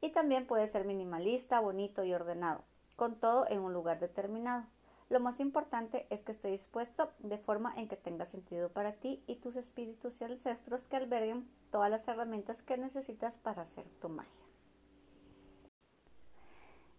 y 0.01 0.09
también 0.09 0.47
puede 0.47 0.65
ser 0.65 0.85
minimalista, 0.85 1.59
bonito 1.59 2.03
y 2.03 2.13
ordenado, 2.15 2.63
con 2.95 3.19
todo 3.19 3.47
en 3.49 3.59
un 3.59 3.71
lugar 3.71 3.99
determinado. 3.99 4.65
Lo 5.09 5.19
más 5.19 5.39
importante 5.39 6.07
es 6.09 6.23
que 6.23 6.31
esté 6.31 6.47
dispuesto 6.47 7.11
de 7.19 7.37
forma 7.37 7.71
en 7.77 7.87
que 7.87 7.95
tenga 7.95 8.25
sentido 8.25 8.69
para 8.69 8.93
ti 8.93 9.23
y 9.27 9.35
tus 9.35 9.57
espíritus 9.57 10.19
y 10.19 10.23
ancestros 10.23 10.85
que 10.85 10.95
alberguen 10.95 11.47
todas 11.69 11.91
las 11.91 12.07
herramientas 12.07 12.63
que 12.63 12.79
necesitas 12.79 13.37
para 13.37 13.61
hacer 13.61 13.85
tu 14.01 14.09
magia. 14.09 14.31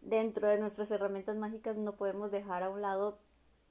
Dentro 0.01 0.47
de 0.47 0.61
nuestras 0.61 0.93
herramientas 0.93 1.37
mágicas 1.37 1.77
no 1.77 1.97
podemos 1.97 2.31
dejar 2.31 2.63
a 2.63 2.71
un 2.71 2.83
lado 2.83 3.19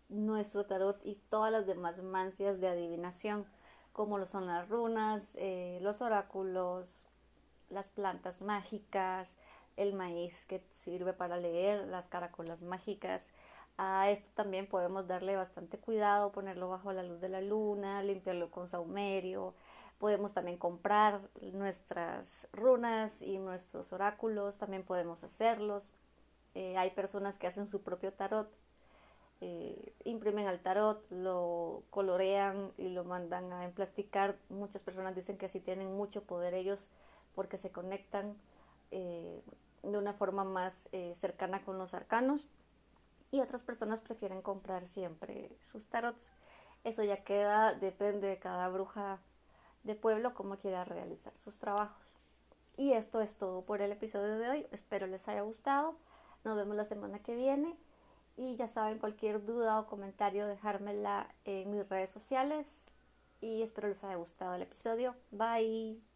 nuestro 0.09 0.65
tarot 0.65 0.99
y 1.03 1.15
todas 1.29 1.51
las 1.51 1.65
demás 1.65 2.03
mancias 2.03 2.59
de 2.59 2.67
adivinación, 2.67 3.45
como 3.93 4.17
lo 4.17 4.25
son 4.25 4.47
las 4.47 4.67
runas, 4.69 5.35
eh, 5.39 5.79
los 5.81 6.01
oráculos, 6.01 7.05
las 7.69 7.89
plantas 7.89 8.41
mágicas, 8.41 9.37
el 9.77 9.93
maíz 9.93 10.45
que 10.45 10.63
sirve 10.73 11.13
para 11.13 11.37
leer, 11.37 11.87
las 11.87 12.07
caracolas 12.07 12.61
mágicas, 12.61 13.33
a 13.81 14.09
esto 14.09 14.27
también 14.35 14.67
podemos 14.67 15.07
darle 15.07 15.37
bastante 15.37 15.77
cuidado, 15.77 16.33
ponerlo 16.33 16.67
bajo 16.67 16.91
la 16.91 17.01
luz 17.01 17.21
de 17.21 17.29
la 17.29 17.39
luna, 17.39 18.03
limpiarlo 18.03 18.51
con 18.51 18.67
saumerio. 18.67 19.53
Podemos 19.99 20.33
también 20.33 20.57
comprar 20.57 21.21
nuestras 21.53 22.49
runas 22.51 23.21
y 23.21 23.37
nuestros 23.37 23.93
oráculos, 23.93 24.57
también 24.57 24.83
podemos 24.83 25.23
hacerlos. 25.23 25.93
Eh, 26.55 26.75
hay 26.75 26.89
personas 26.89 27.37
que 27.37 27.47
hacen 27.47 27.67
su 27.67 27.81
propio 27.81 28.11
tarot, 28.11 28.51
eh, 29.41 29.93
imprimen 30.03 30.47
al 30.47 30.59
tarot, 30.59 31.03
lo 31.11 31.83
colorean 31.89 32.71
y 32.77 32.89
lo 32.89 33.03
mandan 33.03 33.51
a 33.53 33.65
emplasticar. 33.65 34.37
Muchas 34.49 34.83
personas 34.83 35.15
dicen 35.15 35.37
que 35.37 35.45
así 35.45 35.59
tienen 35.59 35.95
mucho 35.95 36.23
poder 36.23 36.53
ellos 36.53 36.89
porque 37.35 37.57
se 37.57 37.71
conectan 37.71 38.35
eh, 38.91 39.41
de 39.83 39.97
una 39.97 40.13
forma 40.13 40.43
más 40.43 40.89
cercana 41.13 41.63
con 41.63 41.77
los 41.77 41.93
arcanos 41.93 42.49
y 43.31 43.41
otras 43.41 43.63
personas 43.63 44.01
prefieren 44.01 44.41
comprar 44.41 44.85
siempre 44.85 45.51
sus 45.61 45.85
tarots. 45.85 46.29
Eso 46.83 47.03
ya 47.03 47.23
queda, 47.23 47.73
depende 47.73 48.27
de 48.27 48.39
cada 48.39 48.67
bruja 48.69 49.19
de 49.83 49.95
pueblo 49.95 50.33
cómo 50.33 50.57
quiera 50.57 50.83
realizar 50.83 51.35
sus 51.37 51.59
trabajos. 51.59 52.09
Y 52.77 52.93
esto 52.93 53.21
es 53.21 53.37
todo 53.37 53.63
por 53.63 53.81
el 53.81 53.91
episodio 53.91 54.37
de 54.37 54.49
hoy. 54.49 54.67
Espero 54.71 55.05
les 55.07 55.27
haya 55.27 55.41
gustado. 55.41 55.95
Nos 56.43 56.55
vemos 56.55 56.75
la 56.75 56.85
semana 56.85 57.19
que 57.19 57.35
viene. 57.35 57.75
Y 58.35 58.55
ya 58.55 58.67
saben, 58.67 58.99
cualquier 58.99 59.45
duda 59.45 59.79
o 59.79 59.87
comentario, 59.87 60.47
dejármela 60.47 61.33
en 61.45 61.71
mis 61.71 61.87
redes 61.89 62.09
sociales. 62.09 62.91
Y 63.41 63.61
espero 63.61 63.87
les 63.87 64.03
haya 64.03 64.15
gustado 64.15 64.55
el 64.55 64.61
episodio. 64.63 65.15
Bye. 65.31 66.08